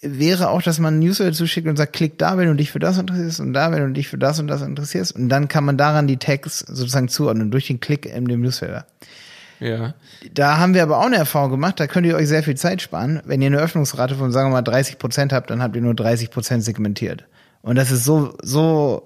wäre 0.00 0.49
auch, 0.49 0.62
dass 0.62 0.78
man 0.78 0.95
einen 0.95 1.02
Newsletter 1.02 1.35
zuschickt 1.35 1.69
und 1.69 1.76
sagt, 1.76 1.93
klick 1.93 2.16
da, 2.16 2.38
wenn 2.38 2.49
du 2.49 2.55
dich 2.55 2.71
für 2.71 2.78
das 2.78 2.97
interessierst 2.97 3.40
und 3.40 3.52
da, 3.52 3.71
wenn 3.73 3.87
du 3.87 3.93
dich 3.93 4.09
für 4.09 4.16
das 4.16 4.40
und 4.40 4.47
das 4.47 4.62
interessierst. 4.62 5.14
Und 5.14 5.28
dann 5.28 5.47
kann 5.47 5.62
man 5.62 5.76
daran 5.76 6.07
die 6.07 6.16
Tags 6.16 6.61
sozusagen 6.61 7.09
zuordnen 7.09 7.50
durch 7.50 7.66
den 7.66 7.78
Klick 7.78 8.07
in 8.07 8.25
dem 8.25 8.40
Newsletter. 8.40 8.87
Ja. 9.61 9.93
Da 10.33 10.57
haben 10.57 10.73
wir 10.73 10.83
aber 10.83 10.97
auch 10.97 11.05
eine 11.05 11.16
Erfahrung 11.16 11.50
gemacht, 11.50 11.78
da 11.78 11.87
könnt 11.87 12.07
ihr 12.07 12.16
euch 12.16 12.26
sehr 12.26 12.43
viel 12.43 12.57
Zeit 12.57 12.81
sparen. 12.81 13.21
Wenn 13.26 13.43
ihr 13.43 13.49
eine 13.49 13.59
Öffnungsrate 13.59 14.14
von, 14.14 14.33
sagen 14.33 14.49
wir 14.49 14.55
mal, 14.55 14.62
30 14.62 14.99
Prozent 14.99 15.35
habt, 15.35 15.50
dann 15.50 15.61
habt 15.61 15.76
ihr 15.76 15.83
nur 15.83 15.95
30 15.95 16.31
Prozent 16.31 16.64
segmentiert. 16.64 17.26
Und 17.61 17.76
das 17.76 17.90
ist 17.90 18.05
so, 18.05 18.33
so, 18.43 19.05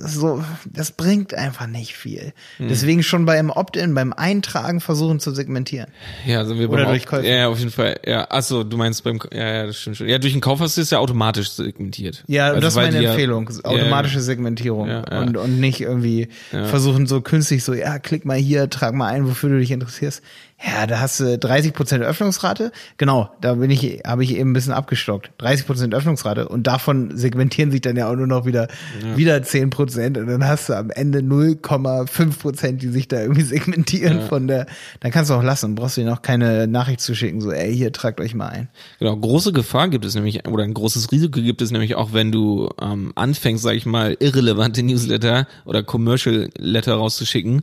so, 0.00 0.42
das 0.64 0.92
bringt 0.92 1.34
einfach 1.34 1.66
nicht 1.66 1.94
viel. 1.96 2.32
Hm. 2.58 2.68
Deswegen 2.68 3.02
schon 3.02 3.24
beim 3.26 3.50
Opt-in, 3.50 3.94
beim 3.94 4.12
Eintragen 4.12 4.80
versuchen 4.80 5.20
zu 5.20 5.32
segmentieren. 5.32 5.88
Ja, 6.26 6.44
sind 6.44 6.58
wir 6.58 6.70
Oder 6.70 6.84
beim 6.84 6.92
durch 6.92 7.04
Auf- 7.04 7.10
Käufe. 7.10 7.26
Ja, 7.28 7.48
auf 7.48 7.58
jeden 7.58 7.70
Fall. 7.70 7.98
Ja, 8.06 8.30
achso, 8.30 8.64
du 8.64 8.76
meinst 8.76 9.04
beim 9.04 9.18
ja, 9.32 9.54
ja, 9.54 9.66
das 9.66 9.76
stimmt 9.78 9.96
schon. 9.96 10.08
Ja, 10.08 10.18
durch 10.18 10.32
den 10.32 10.40
Kauf 10.40 10.60
hast 10.60 10.76
du 10.76 10.80
es 10.80 10.90
ja 10.90 10.98
automatisch 10.98 11.50
segmentiert. 11.50 12.24
Ja, 12.26 12.48
Also, 12.48 12.60
das 12.60 12.74
ist 12.74 12.76
meine 12.76 13.04
Empfehlung. 13.04 13.50
Ja, 13.52 13.70
Automatische 13.70 14.20
Segmentierung. 14.20 14.88
Ja. 14.88 15.20
Und, 15.20 15.36
und 15.36 15.60
nicht 15.60 15.80
irgendwie 15.80 16.28
versuchen 16.50 17.06
so 17.06 17.20
künstlich 17.20 17.64
so, 17.64 17.74
ja, 17.74 17.98
klick 17.98 18.24
mal 18.24 18.36
hier, 18.36 18.70
trag 18.70 18.94
mal 18.94 19.08
ein, 19.08 19.26
wofür 19.26 19.50
du 19.50 19.58
dich 19.58 19.70
interessierst. 19.70 20.22
Ja, 20.60 20.88
da 20.88 20.98
hast 20.98 21.20
du 21.20 21.24
30% 21.24 22.00
Öffnungsrate. 22.00 22.72
Genau, 22.96 23.30
da 23.40 23.54
bin 23.54 23.70
ich, 23.70 24.02
habe 24.04 24.24
ich 24.24 24.36
eben 24.36 24.50
ein 24.50 24.52
bisschen 24.54 24.72
abgestockt. 24.72 25.30
30% 25.40 25.94
Öffnungsrate 25.94 26.48
und 26.48 26.66
davon 26.66 27.16
segmentieren 27.16 27.70
sich 27.70 27.80
dann 27.80 27.96
ja 27.96 28.10
auch 28.10 28.16
nur 28.16 28.26
noch 28.26 28.44
wieder, 28.44 28.66
wieder 29.14 29.36
10%. 29.36 29.70
Prozent 29.70 30.18
und 30.18 30.26
dann 30.26 30.44
hast 30.46 30.68
du 30.68 30.72
am 30.76 30.90
Ende 30.90 31.20
0,5 31.20 32.38
Prozent, 32.40 32.82
die 32.82 32.88
sich 32.88 33.06
da 33.06 33.20
irgendwie 33.20 33.42
segmentieren 33.42 34.18
Ja. 34.18 34.26
von 34.26 34.48
der, 34.48 34.66
dann 35.00 35.12
kannst 35.12 35.30
du 35.30 35.34
auch 35.34 35.42
lassen, 35.44 35.74
brauchst 35.76 35.96
du 35.96 36.00
ihnen 36.00 36.10
auch 36.10 36.22
keine 36.22 36.66
Nachricht 36.66 37.00
zu 37.00 37.14
schicken, 37.14 37.40
so, 37.40 37.52
ey, 37.52 37.74
hier, 37.76 37.92
tragt 37.92 38.20
euch 38.20 38.34
mal 38.34 38.48
ein. 38.48 38.68
Genau, 38.98 39.16
große 39.16 39.52
Gefahr 39.52 39.88
gibt 39.88 40.04
es 40.04 40.14
nämlich, 40.16 40.46
oder 40.48 40.64
ein 40.64 40.74
großes 40.74 41.12
Risiko 41.12 41.40
gibt 41.40 41.62
es 41.62 41.70
nämlich 41.70 41.94
auch, 41.94 42.12
wenn 42.12 42.32
du 42.32 42.68
ähm, 42.80 43.12
anfängst, 43.14 43.62
sag 43.62 43.74
ich 43.76 43.86
mal, 43.86 44.16
irrelevante 44.18 44.82
Newsletter 44.82 45.46
oder 45.64 45.82
Commercial 45.84 46.50
Letter 46.58 46.94
rauszuschicken, 46.94 47.62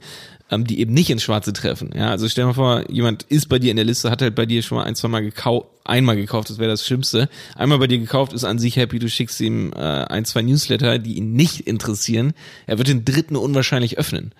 ähm, 0.51 0.65
die 0.65 0.79
eben 0.79 0.93
nicht 0.93 1.09
ins 1.09 1.23
Schwarze 1.23 1.53
treffen. 1.53 1.91
Ja, 1.95 2.09
also 2.09 2.27
stell 2.29 2.43
dir 2.43 2.47
mal 2.47 2.53
vor, 2.53 2.91
jemand 2.91 3.23
ist 3.23 3.49
bei 3.49 3.59
dir 3.59 3.71
in 3.71 3.77
der 3.77 3.85
Liste, 3.85 4.11
hat 4.11 4.21
halt 4.21 4.35
bei 4.35 4.45
dir 4.45 4.61
schon 4.61 4.77
mal 4.77 4.83
ein, 4.83 4.95
zwei 4.95 5.07
Mal 5.07 5.21
gekauft, 5.21 5.67
einmal 5.83 6.15
gekauft, 6.15 6.49
das 6.49 6.59
wäre 6.59 6.69
das 6.69 6.85
Schlimmste. 6.85 7.29
Einmal 7.55 7.79
bei 7.79 7.87
dir 7.87 7.97
gekauft, 7.97 8.33
ist 8.33 8.43
an 8.43 8.59
sich 8.59 8.75
happy, 8.75 8.99
du 8.99 9.09
schickst 9.09 9.41
ihm 9.41 9.73
äh, 9.73 9.79
ein, 9.79 10.25
zwei 10.25 10.41
Newsletter, 10.41 10.99
die 10.99 11.15
ihn 11.15 11.33
nicht 11.33 11.61
interessieren. 11.61 12.33
Er 12.67 12.77
wird 12.77 12.87
den 12.87 13.05
dritten 13.05 13.35
unwahrscheinlich 13.35 13.97
öffnen. 13.97 14.33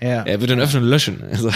Ja. 0.00 0.22
Er 0.22 0.40
wird 0.40 0.50
dann 0.50 0.60
öffnen 0.60 0.82
und 0.82 0.88
löschen. 0.88 1.22
Also, 1.30 1.50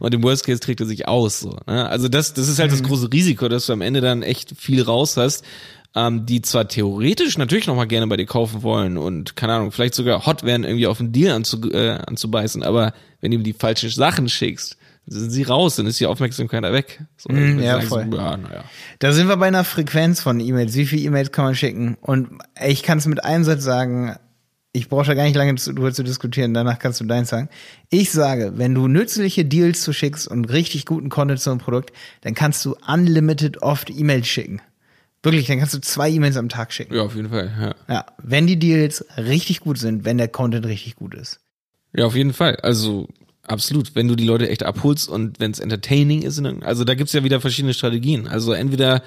und 0.00 0.14
im 0.14 0.22
Worst 0.22 0.44
Case 0.46 0.60
trägt 0.60 0.80
er 0.80 0.86
sich 0.86 1.06
aus. 1.06 1.40
So, 1.40 1.56
ne? 1.66 1.88
Also 1.88 2.08
das, 2.08 2.34
das 2.34 2.48
ist 2.48 2.58
halt 2.58 2.72
das 2.72 2.82
große 2.82 3.12
Risiko, 3.12 3.48
dass 3.48 3.66
du 3.66 3.72
am 3.72 3.82
Ende 3.82 4.00
dann 4.00 4.22
echt 4.22 4.54
viel 4.56 4.82
raus 4.82 5.16
hast, 5.16 5.44
ähm, 5.94 6.26
die 6.26 6.42
zwar 6.42 6.68
theoretisch 6.68 7.38
natürlich 7.38 7.66
noch 7.66 7.74
mal 7.76 7.86
gerne 7.86 8.06
bei 8.06 8.16
dir 8.16 8.26
kaufen 8.26 8.62
wollen 8.62 8.98
und 8.98 9.36
keine 9.36 9.54
Ahnung, 9.54 9.72
vielleicht 9.72 9.94
sogar 9.94 10.26
hot 10.26 10.42
werden, 10.44 10.64
irgendwie 10.64 10.86
auf 10.86 11.00
einen 11.00 11.12
Deal 11.12 11.34
anzu, 11.34 11.60
äh, 11.72 11.98
anzubeißen, 12.06 12.62
aber 12.62 12.92
wenn 13.20 13.30
du 13.30 13.38
ihm 13.38 13.44
die 13.44 13.52
falschen 13.54 13.90
Sachen 13.90 14.28
schickst, 14.28 14.76
sind 15.10 15.30
sie 15.30 15.42
raus, 15.44 15.76
dann 15.76 15.86
ist 15.86 15.98
die 16.00 16.06
Aufmerksamkeit 16.06 16.62
da 16.62 16.70
weg. 16.72 17.02
So, 17.16 17.30
Mm, 17.32 17.34
dann 17.36 17.62
ja, 17.62 17.80
voll. 17.80 18.06
ja, 18.12 18.36
naja. 18.36 18.64
Da 18.98 19.12
sind 19.12 19.28
wir 19.28 19.38
bei 19.38 19.46
einer 19.48 19.64
Frequenz 19.64 20.20
von 20.20 20.38
E-Mails. 20.38 20.74
Wie 20.74 20.84
viele 20.84 21.00
E-Mails 21.02 21.32
kann 21.32 21.46
man 21.46 21.54
schicken? 21.54 21.96
Und 22.02 22.28
ich 22.66 22.82
kann 22.82 22.98
es 22.98 23.06
mit 23.06 23.24
einem 23.24 23.42
Satz 23.44 23.64
sagen, 23.64 24.16
ich 24.72 24.90
brauche 24.90 25.06
da 25.06 25.14
gar 25.14 25.24
nicht 25.24 25.34
lange 25.34 25.54
zu- 25.54 25.72
drüber 25.72 25.94
zu 25.94 26.04
diskutieren, 26.04 26.52
danach 26.52 26.78
kannst 26.78 27.00
du 27.00 27.04
deins 27.06 27.30
sagen. 27.30 27.48
Ich 27.88 28.10
sage, 28.10 28.52
wenn 28.56 28.74
du 28.74 28.86
nützliche 28.86 29.46
Deals 29.46 29.80
zu 29.80 29.94
schickst 29.94 30.28
und 30.28 30.44
richtig 30.44 30.84
guten 30.84 31.08
Content 31.08 31.40
zu 31.40 31.48
einem 31.50 31.58
Produkt, 31.58 31.90
dann 32.20 32.34
kannst 32.34 32.62
du 32.66 32.76
unlimited 32.86 33.62
oft 33.62 33.88
E-Mails 33.88 34.28
schicken. 34.28 34.60
Wirklich, 35.32 35.46
dann 35.46 35.58
kannst 35.58 35.74
du 35.74 35.80
zwei 35.80 36.10
E-Mails 36.10 36.36
am 36.36 36.48
Tag 36.48 36.72
schicken. 36.72 36.94
Ja, 36.94 37.02
auf 37.02 37.14
jeden 37.14 37.30
Fall. 37.30 37.50
Ja. 37.88 37.94
Ja, 37.94 38.06
wenn 38.22 38.46
die 38.46 38.58
Deals 38.58 39.04
richtig 39.16 39.60
gut 39.60 39.78
sind, 39.78 40.04
wenn 40.04 40.18
der 40.18 40.28
Content 40.28 40.66
richtig 40.66 40.96
gut 40.96 41.14
ist. 41.14 41.40
Ja, 41.94 42.06
auf 42.06 42.16
jeden 42.16 42.32
Fall. 42.32 42.56
Also 42.56 43.08
absolut, 43.42 43.94
wenn 43.94 44.08
du 44.08 44.14
die 44.14 44.26
Leute 44.26 44.48
echt 44.48 44.62
abholst 44.62 45.08
und 45.08 45.40
wenn 45.40 45.50
es 45.50 45.58
entertaining 45.58 46.22
ist, 46.22 46.40
also 46.62 46.84
da 46.84 46.94
gibt's 46.94 47.12
ja 47.12 47.24
wieder 47.24 47.40
verschiedene 47.40 47.74
Strategien. 47.74 48.28
Also 48.28 48.52
entweder, 48.52 49.02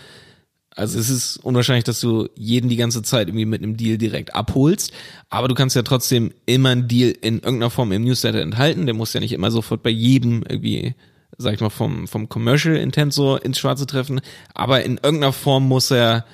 also 0.75 0.99
es 0.99 1.09
ist 1.09 1.37
unwahrscheinlich, 1.37 1.83
dass 1.83 1.99
du 1.99 2.27
jeden 2.35 2.69
die 2.69 2.75
ganze 2.75 3.03
Zeit 3.03 3.27
irgendwie 3.27 3.45
mit 3.45 3.61
einem 3.61 3.77
Deal 3.77 3.97
direkt 3.97 4.33
abholst, 4.35 4.93
aber 5.29 5.47
du 5.47 5.53
kannst 5.53 5.75
ja 5.75 5.83
trotzdem 5.83 6.31
immer 6.45 6.69
einen 6.69 6.87
Deal 6.87 7.13
in 7.21 7.35
irgendeiner 7.35 7.69
Form 7.69 7.91
im 7.91 8.03
Newsletter 8.03 8.41
enthalten. 8.41 8.85
Der 8.85 8.95
muss 8.95 9.13
ja 9.13 9.19
nicht 9.19 9.33
immer 9.33 9.51
sofort 9.51 9.83
bei 9.83 9.89
jedem 9.89 10.43
irgendwie, 10.47 10.95
sag 11.41 11.53
ich 11.53 11.61
mal, 11.61 11.69
vom, 11.69 12.07
vom 12.07 12.29
Commercial 12.29 12.75
Intent 12.75 13.13
so 13.13 13.37
ins 13.37 13.59
Schwarze 13.59 13.85
treffen, 13.87 14.21
aber 14.53 14.83
in 14.83 14.99
irgendeiner 15.01 15.33
Form 15.33 15.67
muss 15.67 15.91
er 15.91 16.25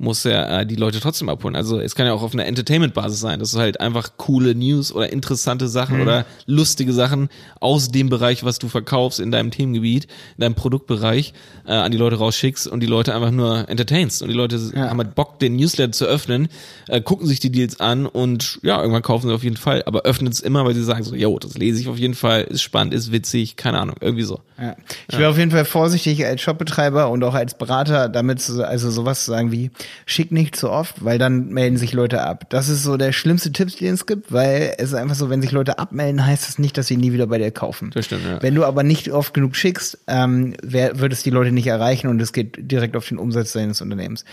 muss 0.00 0.24
er 0.24 0.60
äh, 0.60 0.66
die 0.66 0.76
Leute 0.76 1.00
trotzdem 1.00 1.28
abholen. 1.28 1.56
Also 1.56 1.80
es 1.80 1.96
kann 1.96 2.06
ja 2.06 2.12
auch 2.12 2.22
auf 2.22 2.32
einer 2.32 2.46
Entertainment-Basis 2.46 3.18
sein, 3.18 3.40
dass 3.40 3.50
du 3.50 3.58
halt 3.58 3.80
einfach 3.80 4.12
coole 4.16 4.54
News 4.54 4.92
oder 4.92 5.12
interessante 5.12 5.66
Sachen 5.66 6.00
oder 6.00 6.24
lustige 6.46 6.92
Sachen 6.92 7.28
aus 7.58 7.88
dem 7.90 8.08
Bereich, 8.08 8.44
was 8.44 8.60
du 8.60 8.68
verkaufst 8.68 9.18
in 9.18 9.32
deinem 9.32 9.50
Themengebiet, 9.50 10.04
in 10.36 10.42
deinem 10.42 10.54
Produktbereich, 10.54 11.32
äh, 11.66 11.72
an 11.72 11.90
die 11.90 11.98
Leute 11.98 12.16
rausschickst 12.16 12.68
und 12.68 12.78
die 12.80 12.86
Leute 12.86 13.12
einfach 13.12 13.32
nur 13.32 13.68
entertainst. 13.68 14.22
Und 14.22 14.28
die 14.28 14.34
Leute 14.34 14.56
Ja. 14.72 14.88
haben 14.90 14.98
halt 14.98 15.16
Bock, 15.16 15.40
den 15.40 15.56
Newsletter 15.56 15.90
zu 15.92 16.04
öffnen, 16.04 16.48
äh, 16.86 17.00
gucken 17.00 17.26
sich 17.26 17.40
die 17.40 17.50
Deals 17.50 17.80
an 17.80 18.06
und 18.06 18.60
ja, 18.62 18.78
irgendwann 18.80 19.02
kaufen 19.02 19.26
sie 19.28 19.34
auf 19.34 19.42
jeden 19.42 19.56
Fall, 19.56 19.82
aber 19.84 20.02
öffnen 20.02 20.30
es 20.30 20.38
immer, 20.40 20.64
weil 20.64 20.74
sie 20.74 20.84
sagen 20.84 21.02
so, 21.02 21.16
yo, 21.16 21.38
das 21.40 21.58
lese 21.58 21.80
ich 21.80 21.88
auf 21.88 21.98
jeden 21.98 22.14
Fall, 22.14 22.42
ist 22.42 22.62
spannend, 22.62 22.94
ist 22.94 23.10
witzig, 23.10 23.56
keine 23.56 23.80
Ahnung, 23.80 23.96
irgendwie 24.00 24.22
so. 24.24 24.38
Ja. 24.60 24.76
Ich 25.10 25.18
wäre 25.18 25.30
auf 25.30 25.38
jeden 25.38 25.50
Fall 25.50 25.64
vorsichtig 25.64 26.24
als 26.24 26.40
Shopbetreiber 26.40 27.10
und 27.10 27.24
auch 27.24 27.34
als 27.34 27.58
Berater, 27.58 28.08
damit 28.08 28.40
zu, 28.40 28.64
also 28.66 28.90
sowas 28.90 29.24
zu 29.24 29.32
sagen 29.32 29.50
wie, 29.50 29.70
schick 30.06 30.32
nicht 30.32 30.56
zu 30.56 30.70
oft, 30.70 31.04
weil 31.04 31.18
dann 31.18 31.48
melden 31.48 31.76
sich 31.76 31.92
Leute 31.92 32.22
ab. 32.22 32.46
Das 32.50 32.68
ist 32.68 32.82
so 32.82 32.96
der 32.96 33.12
schlimmste 33.12 33.52
Tipp, 33.52 33.76
den 33.76 33.94
es 33.94 34.06
gibt, 34.06 34.32
weil 34.32 34.74
es 34.78 34.90
ist 34.90 34.94
einfach 34.94 35.14
so, 35.14 35.30
wenn 35.30 35.42
sich 35.42 35.52
Leute 35.52 35.78
abmelden, 35.78 36.24
heißt 36.24 36.48
das 36.48 36.58
nicht, 36.58 36.78
dass 36.78 36.86
sie 36.86 36.96
nie 36.96 37.12
wieder 37.12 37.26
bei 37.26 37.38
dir 37.38 37.50
kaufen. 37.50 37.90
Das 37.94 38.06
stimmt, 38.06 38.24
ja. 38.24 38.42
Wenn 38.42 38.54
du 38.54 38.64
aber 38.64 38.82
nicht 38.82 39.10
oft 39.10 39.34
genug 39.34 39.56
schickst, 39.56 39.98
ähm, 40.06 40.54
wer, 40.62 40.98
wird 40.98 41.12
es 41.12 41.22
die 41.22 41.30
Leute 41.30 41.52
nicht 41.52 41.66
erreichen 41.66 42.08
und 42.08 42.20
es 42.20 42.32
geht 42.32 42.56
direkt 42.58 42.96
auf 42.96 43.08
den 43.08 43.18
Umsatz 43.18 43.52
deines 43.52 43.80
Unternehmens. 43.80 44.24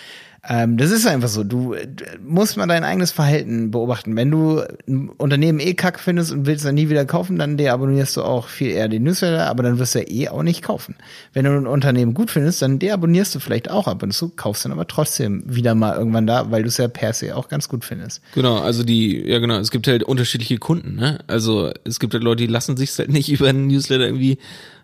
Ähm, 0.48 0.78
das 0.78 0.92
ist 0.92 1.08
einfach 1.08 1.28
so. 1.28 1.44
Du 1.44 1.74
äh, 1.74 1.88
musst 2.24 2.58
mal 2.58 2.68
dein 2.68 2.84
eigenes 2.84 3.12
Verhalten 3.12 3.72
beobachten. 3.72 4.16
Wenn 4.16 4.30
du 4.30 4.64
ein 4.88 5.10
Unternehmen 5.10 5.60
eh 5.60 5.74
kack 5.74 6.00
findest 6.00 6.32
und 6.32 6.46
willst 6.46 6.66
dann 6.66 6.76
nie 6.76 6.90
wieder 6.90 7.06
kaufen, 7.06 7.38
dann 7.38 7.58
deabonnierst 7.58 8.18
du 8.18 8.24
auch 8.24 8.48
viel 8.48 8.70
eher 8.70 8.88
den 8.88 9.04
Newsletter, 9.04 9.48
aber 9.48 9.64
dann 9.64 9.80
wirst 9.80 9.96
du 9.96 10.00
ja 10.00 10.06
eh 10.08 10.30
auch 10.30 10.44
nicht 10.44 10.62
kaufen. 10.62 10.96
Wenn 11.34 11.46
du 11.46 11.52
ein 11.52 11.68
Unternehmen 11.68 12.14
gut 12.14 12.32
findest, 12.32 12.62
dann 12.62 12.80
deabonnierst 12.80 13.34
du 13.34 13.40
vielleicht 13.40 13.72
auch 13.72 13.88
ab 13.88 14.04
und 14.04 14.12
zu, 14.12 14.30
kaufst 14.30 14.66
dann 14.66 14.72
aber 14.72 14.88
trotzdem 14.88 15.44
wieder 15.48 15.74
mal 15.74 15.98
irgendwann 15.98 16.28
da, 16.28 16.52
weil 16.52 16.62
du 16.62 16.68
es 16.68 16.78
ja 16.78 16.88
per 16.88 17.14
se 17.14 17.36
auch 17.36 17.48
ganz 17.48 17.68
gut 17.68 17.84
findest. 17.84 18.22
Genau, 18.34 18.60
also 18.60 18.84
die, 18.84 19.28
ja 19.28 19.40
genau, 19.40 19.58
es 19.58 19.72
gibt 19.72 19.88
halt 19.88 20.04
unterschiedliche 20.04 20.58
Kunden, 20.58 20.96
ne? 20.96 21.20
Also 21.28 21.72
es 21.84 22.00
gibt 22.00 22.14
halt 22.14 22.24
Leute, 22.24 22.44
die 22.44 22.52
lassen 22.52 22.78
sich 22.78 22.98
halt 22.98 23.10
nicht 23.10 23.32
über 23.32 23.48
einen 23.48 23.68
Newsletter 23.68 24.06
irgendwie, 24.06 24.38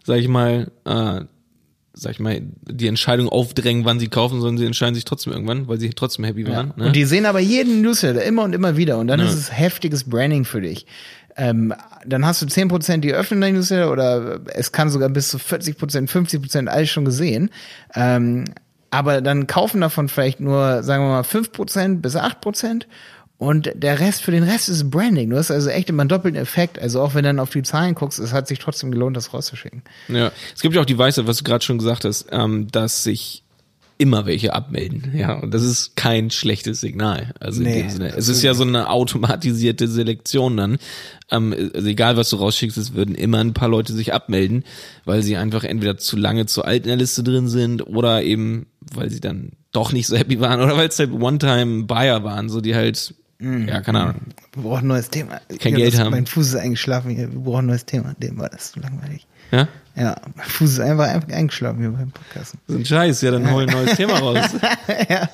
sag 0.04 0.17
ich 0.17 0.28
mal, 0.28 0.71
äh, 0.86 1.21
sag 1.93 2.12
ich 2.12 2.19
mal, 2.19 2.41
die 2.41 2.88
Entscheidung 2.88 3.27
aufdrängen, 3.27 3.84
wann 3.86 3.99
sie 3.99 4.08
kaufen, 4.08 4.39
sondern 4.39 4.58
sie 4.58 4.65
entscheiden 4.65 4.95
sich 4.95 5.06
trotzdem 5.06 5.34
irgendwann, 5.34 5.67
weil 5.67 5.80
sie 5.80 5.89
trotzdem 5.89 6.25
happy 6.25 6.47
waren. 6.47 6.73
Ne? 6.77 6.88
Und 6.88 6.95
die 6.95 7.04
sehen 7.04 7.25
aber 7.25 7.39
jeden 7.39 7.82
Newsletter 7.82 8.23
immer 8.23 8.43
und 8.43 8.54
immer 8.54 8.77
wieder. 8.77 8.97
Und 8.97 9.08
dann 9.08 9.19
ist 9.19 9.34
es 9.34 9.51
heftiges 9.51 10.06
Branding 10.06 10.45
für 10.45 10.62
dich. 10.62 10.86
Ähm, 11.36 11.73
dann 12.06 12.25
hast 12.25 12.41
du 12.41 12.45
10%, 12.45 12.97
die 12.97 13.13
öffnen 13.13 13.41
dein 13.41 13.56
Newsletter 13.56 13.91
oder 13.91 14.39
es 14.54 14.71
kann 14.71 14.89
sogar 14.89 15.10
bis 15.10 15.30
zu 15.30 15.38
40%, 15.38 16.10
50% 16.10 16.67
alles 16.67 16.89
schon 16.89 17.06
gesehen. 17.06 17.49
Ähm, 17.93 18.45
aber 18.89 19.21
dann 19.21 19.47
kaufen 19.47 19.82
davon 19.82 20.10
vielleicht 20.10 20.41
nur, 20.41 20.84
sagen 20.84 21.04
wir 21.04 21.10
mal, 21.10 21.21
5% 21.21 22.01
bis 22.01 22.15
8%. 22.15 22.84
Und 23.41 23.71
der 23.73 23.99
Rest, 23.99 24.21
für 24.21 24.30
den 24.30 24.43
Rest 24.43 24.69
ist 24.69 24.91
Branding. 24.91 25.32
Du 25.32 25.36
hast 25.36 25.49
also 25.49 25.67
echt 25.71 25.89
immer 25.89 26.04
einen 26.04 26.10
doppelten 26.10 26.39
Effekt. 26.39 26.77
Also 26.77 27.01
auch 27.01 27.15
wenn 27.15 27.23
du 27.23 27.30
dann 27.30 27.39
auf 27.39 27.49
die 27.49 27.63
Zahlen 27.63 27.95
guckst, 27.95 28.19
es 28.19 28.34
hat 28.34 28.47
sich 28.47 28.60
trotzdem 28.60 28.91
gelohnt, 28.91 29.17
das 29.17 29.34
rauszuschicken. 29.34 29.82
Ja, 30.10 30.32
es 30.54 30.62
gibt 30.62 30.75
ja 30.75 30.82
auch 30.82 30.86
die 30.86 30.99
Weisheit, 30.99 31.25
was 31.25 31.38
du 31.38 31.43
gerade 31.43 31.65
schon 31.65 31.80
gesagt 31.80 32.06
hast, 32.06 32.27
ähm, 32.32 32.67
dass 32.71 33.04
sich 33.04 33.41
immer 33.97 34.27
welche 34.27 34.54
abmelden. 34.54 35.13
Ja, 35.15 35.39
und 35.39 35.56
das 35.56 35.63
ist 35.63 35.95
kein 35.95 36.30
schlechtes 36.30 36.82
Signal. 36.82 37.34
Also 37.39 37.63
Nee, 37.63 37.80
in 37.80 37.88
dem 37.88 37.89
Sinne. 37.89 38.13
Es 38.15 38.27
ist 38.27 38.43
ja 38.43 38.54
so 38.54 38.63
eine 38.63 38.91
automatisierte 38.91 39.88
Selektion 39.88 40.58
dann. 40.58 40.77
Ähm, 41.32 41.71
also 41.73 41.88
egal, 41.88 42.17
was 42.17 42.30
du 42.30 42.36
rausschickst, 42.36 42.77
es 42.77 42.93
würden 42.93 43.15
immer 43.15 43.39
ein 43.39 43.56
paar 43.56 43.69
Leute 43.69 43.93
sich 43.93 44.13
abmelden, 44.13 44.65
weil 45.04 45.23
sie 45.23 45.36
einfach 45.36 45.63
entweder 45.63 45.97
zu 45.97 46.15
lange 46.15 46.45
zu 46.45 46.63
alt 46.63 46.84
in 46.84 46.89
der 46.89 46.97
Liste 46.97 47.23
drin 47.23 47.49
sind 47.49 47.88
oder 47.88 48.21
eben, 48.21 48.67
weil 48.93 49.10
sie 49.10 49.19
dann 49.19 49.54
doch 49.71 49.93
nicht 49.93 50.06
so 50.06 50.15
happy 50.15 50.39
waren 50.39 50.62
oder 50.62 50.77
weil 50.77 50.89
es 50.89 50.99
halt 50.99 51.12
One-Time-Buyer 51.12 52.23
waren, 52.23 52.49
so 52.49 52.62
die 52.62 52.75
halt, 52.75 53.15
ja, 53.41 53.82
keine 53.82 54.01
Ahnung. 54.01 54.15
Wir 54.54 54.63
brauchen 54.63 54.86
ein 54.86 54.88
neues 54.88 55.10
Thema. 55.10 55.41
Kein 55.60 55.75
Hier, 55.75 55.86
Geld 55.86 55.99
haben. 55.99 56.12
Mein 56.12 56.25
Fuß 56.25 56.49
ist 56.49 56.56
eingeschlafen 56.56 57.12
hier. 57.12 57.32
Wir 57.32 57.39
brauchen 57.39 57.65
ein 57.65 57.67
neues 57.67 57.86
Thema. 57.86 58.13
Dem 58.17 58.38
war 58.38 58.49
das 58.49 58.71
zu 58.71 58.80
langweilig. 58.80 59.25
Ja? 59.51 59.67
Ja, 59.95 60.15
mein 60.36 60.45
Fuß 60.45 60.71
ist 60.73 60.80
einfach, 60.80 61.08
eingeschlafen 61.30 61.80
hier 61.80 61.91
beim 61.91 62.12
Podcast. 62.12 62.56
So 62.67 62.77
ein 62.77 62.86
Scheiß, 62.86 63.21
ja, 63.21 63.32
dann 63.32 63.51
hol 63.51 63.63
ein 63.63 63.69
neues 63.69 63.95
Thema 63.97 64.19
raus. 64.19 64.38
ja. 65.10 65.30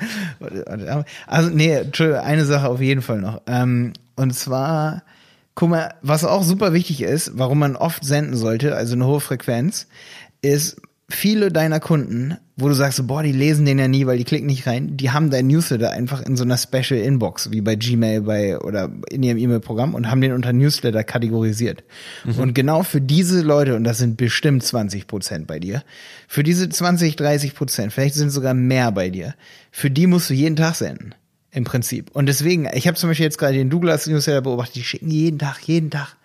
Also, 1.28 1.50
nee, 1.50 1.74
Entschuldigung, 1.74 2.22
eine 2.22 2.46
Sache 2.46 2.68
auf 2.68 2.82
jeden 2.82 3.02
Fall 3.02 3.20
noch. 3.20 3.42
Ähm, 3.46 3.94
und 4.16 4.34
zwar, 4.34 5.04
guck 5.54 5.70
mal, 5.70 5.94
was 6.02 6.24
auch 6.24 6.44
super 6.44 6.74
wichtig 6.74 7.02
ist, 7.02 7.32
warum 7.36 7.60
man 7.60 7.76
oft 7.76 8.04
senden 8.04 8.36
sollte, 8.36 8.76
also 8.76 8.96
eine 8.96 9.06
hohe 9.06 9.22
Frequenz, 9.22 9.88
ist 10.42 10.82
viele 11.10 11.52
deiner 11.52 11.80
Kunden, 11.80 12.38
wo 12.58 12.68
du 12.68 12.74
sagst, 12.74 13.06
boah, 13.08 13.24
die 13.24 13.32
lesen 13.32 13.66
den 13.66 13.80
ja 13.80 13.88
nie, 13.88 14.06
weil 14.06 14.18
die 14.18 14.26
klicken 14.26 14.48
nicht 14.48 14.68
rein, 14.68 14.98
die 14.98 15.12
haben 15.12 15.30
dein 15.30 15.48
Newsletter 15.48 15.92
einfach 15.92 16.22
in 16.22 16.36
so 16.36 16.44
einer 16.44 16.58
Special 16.58 17.00
Inbox, 17.00 17.52
wie 17.52 17.62
bei 17.62 17.76
Gmail 17.76 18.22
bei 18.22 18.60
oder 18.60 18.92
in 19.10 19.24
ihrem 19.24 19.38
E-Mail-Programm 19.38 19.96
und 19.96 20.12
haben 20.12 20.20
den 20.20 20.34
unter 20.34 20.52
Newsletter 20.52 21.04
kategorisiert. 21.04 21.84
Und 22.38 22.54
genau 22.54 22.84
für 22.84 23.00
diese 23.00 23.42
Leute, 23.42 23.76
und 23.76 23.86
das 23.86 24.00
sind 24.00 24.18
bestimmt 24.18 24.64
20 24.64 25.08
Prozent 25.08 25.48
bei 25.48 25.60
dir, 25.60 25.84
für 26.28 26.44
diese 26.44 26.68
20, 26.68 27.16
30 27.16 27.56
Prozent, 27.56 27.94
vielleicht 27.94 28.16
sind 28.16 28.28
es 28.28 28.34
sogar 28.34 28.54
mehr 28.54 28.92
bei 28.92 29.10
dir, 29.10 29.36
für 29.72 29.90
die 29.90 30.08
musst 30.08 30.30
du 30.30 30.34
jeden 30.34 30.58
Tag 30.58 30.76
senden. 30.76 31.16
Im 31.52 31.64
Prinzip. 31.64 32.12
Und 32.14 32.28
deswegen, 32.28 32.68
ich 32.74 32.88
habe 32.88 32.98
zum 32.98 33.10
Beispiel 33.10 33.24
jetzt 33.24 33.38
gerade 33.38 33.54
den 33.54 33.70
Douglas 33.70 34.06
Newsletter 34.06 34.42
beobachtet, 34.42 34.76
die 34.76 34.84
schicken 34.84 35.10
jeden 35.10 35.40
Tag, 35.40 35.60
jeden 35.62 35.90
Tag. 35.90 36.16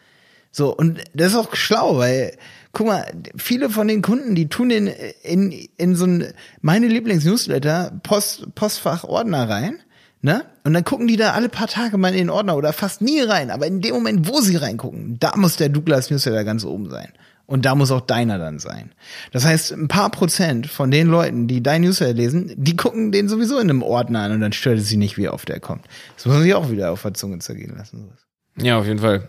So, 0.51 0.77
und 0.77 0.99
das 1.15 1.33
ist 1.33 1.39
auch 1.39 1.55
schlau, 1.55 1.97
weil, 1.97 2.37
guck 2.73 2.87
mal, 2.87 3.05
viele 3.37 3.71
von 3.71 3.89
den 3.89 4.03
Kunden, 4.03 4.35
die 4.35 4.49
tun 4.49 4.71
in, 4.71 4.87
in, 5.23 5.53
in 5.77 5.95
so 5.95 6.07
ein, 6.07 6.33
meine 6.61 6.89
Lieblings-Newsletter, 6.89 8.01
Post, 8.03 8.55
Postfach-Ordner 8.55 9.49
rein, 9.49 9.79
ne? 10.23 10.45
Und 10.65 10.75
dann 10.75 10.85
gucken 10.85 11.07
die 11.07 11.17
da 11.17 11.33
alle 11.33 11.49
paar 11.49 11.67
Tage 11.67 11.99
mal 11.99 12.13
in 12.13 12.19
den 12.19 12.31
Ordner 12.31 12.57
oder 12.57 12.73
fast 12.73 13.03
nie 13.03 13.21
rein. 13.21 13.51
Aber 13.51 13.67
in 13.67 13.81
dem 13.81 13.95
Moment, 13.95 14.29
wo 14.29 14.41
sie 14.41 14.57
reingucken, 14.57 15.19
da 15.19 15.37
muss 15.37 15.57
der 15.57 15.69
Douglas 15.69 16.11
Newsletter 16.11 16.45
ganz 16.45 16.65
oben 16.65 16.89
sein. 16.89 17.13
Und 17.47 17.67
da 17.67 17.75
muss 17.75 17.91
auch 17.91 18.01
deiner 18.01 18.39
dann 18.39 18.59
sein. 18.61 18.93
Das 19.33 19.45
heißt, 19.45 19.73
ein 19.73 19.89
paar 19.89 20.11
Prozent 20.11 20.69
von 20.69 20.91
den 20.91 21.09
Leuten, 21.09 21.49
die 21.49 21.63
dein 21.63 21.83
Newsletter 21.83 22.15
lesen, 22.15 22.55
die 22.57 22.77
gucken 22.77 23.13
den 23.13 23.29
sowieso 23.29 23.59
in 23.59 23.69
einem 23.69 23.83
Ordner 23.83 24.21
an 24.21 24.33
und 24.33 24.41
dann 24.41 24.53
stört 24.53 24.79
es 24.79 24.89
sie 24.89 24.97
nicht, 24.97 25.19
wie 25.19 25.29
oft 25.29 25.49
der 25.49 25.61
kommt. 25.61 25.85
Das 26.17 26.25
muss 26.25 26.37
man 26.37 26.45
sich 26.45 26.55
auch 26.55 26.71
wieder 26.71 26.93
auf 26.93 27.03
der 27.03 27.15
Zunge 27.15 27.41
zergehen 27.41 27.75
lassen. 27.77 28.13
Ja, 28.57 28.79
auf 28.79 28.87
jeden 28.87 29.01
Fall. 29.01 29.29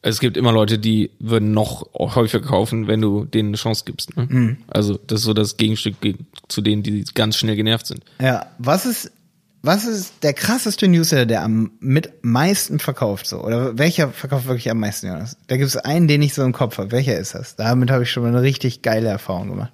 Es 0.00 0.20
gibt 0.20 0.36
immer 0.36 0.52
Leute, 0.52 0.78
die 0.78 1.10
würden 1.18 1.52
noch 1.52 1.86
häufiger 1.94 2.40
kaufen, 2.46 2.86
wenn 2.86 3.00
du 3.00 3.24
denen 3.24 3.48
eine 3.50 3.56
Chance 3.56 3.82
gibst. 3.84 4.16
Ne? 4.16 4.26
Mhm. 4.30 4.56
Also 4.68 4.96
das 5.06 5.20
ist 5.20 5.24
so 5.26 5.34
das 5.34 5.56
Gegenstück 5.56 6.00
ge- 6.00 6.14
zu 6.48 6.60
denen, 6.62 6.82
die 6.82 7.04
ganz 7.14 7.36
schnell 7.36 7.56
genervt 7.56 7.86
sind. 7.86 8.02
Ja, 8.20 8.46
was 8.58 8.86
ist, 8.86 9.10
was 9.62 9.84
ist 9.84 10.22
der 10.22 10.34
krasseste 10.34 10.86
Newsletter, 10.86 11.26
der 11.26 11.42
am 11.42 11.72
mit 11.80 12.12
meisten 12.22 12.78
verkauft 12.78 13.26
so? 13.26 13.42
Oder 13.42 13.76
welcher 13.76 14.10
verkauft 14.10 14.46
wirklich 14.46 14.70
am 14.70 14.78
meisten, 14.78 15.08
Jonas? 15.08 15.36
Da 15.48 15.56
gibt 15.56 15.66
es 15.68 15.76
einen, 15.76 16.06
den 16.06 16.22
ich 16.22 16.32
so 16.32 16.44
im 16.44 16.52
Kopf 16.52 16.78
habe. 16.78 16.92
Welcher 16.92 17.18
ist 17.18 17.34
das? 17.34 17.56
Damit 17.56 17.90
habe 17.90 18.04
ich 18.04 18.10
schon 18.12 18.22
mal 18.22 18.28
eine 18.28 18.42
richtig 18.42 18.82
geile 18.82 19.08
Erfahrung 19.08 19.48
gemacht. 19.48 19.72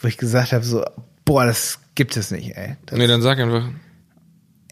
Wo 0.00 0.06
ich 0.06 0.18
gesagt 0.18 0.52
habe, 0.52 0.64
so, 0.64 0.84
boah, 1.24 1.46
das 1.46 1.80
gibt 1.96 2.16
es 2.16 2.30
nicht, 2.30 2.56
ey. 2.56 2.76
Das, 2.86 2.96
Nee, 2.96 3.08
dann 3.08 3.22
sag 3.22 3.38
einfach. 3.40 3.68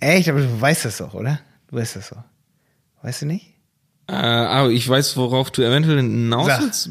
Echt, 0.01 0.29
aber 0.29 0.41
du 0.41 0.61
weißt 0.61 0.85
das 0.85 0.99
doch, 0.99 1.15
oder? 1.15 1.41
Du 1.69 1.77
weißt 1.77 1.97
das 1.97 2.11
doch. 2.11 2.23
Weißt 3.03 3.23
du 3.23 3.27
nicht? 3.27 3.52
Äh, 4.13 4.17
aber 4.17 4.71
ich 4.71 4.89
weiß, 4.89 5.17
worauf 5.17 5.51
du 5.51 5.63
eventuell 5.63 5.97
hinaus 5.99 6.49
willst. 6.61 6.91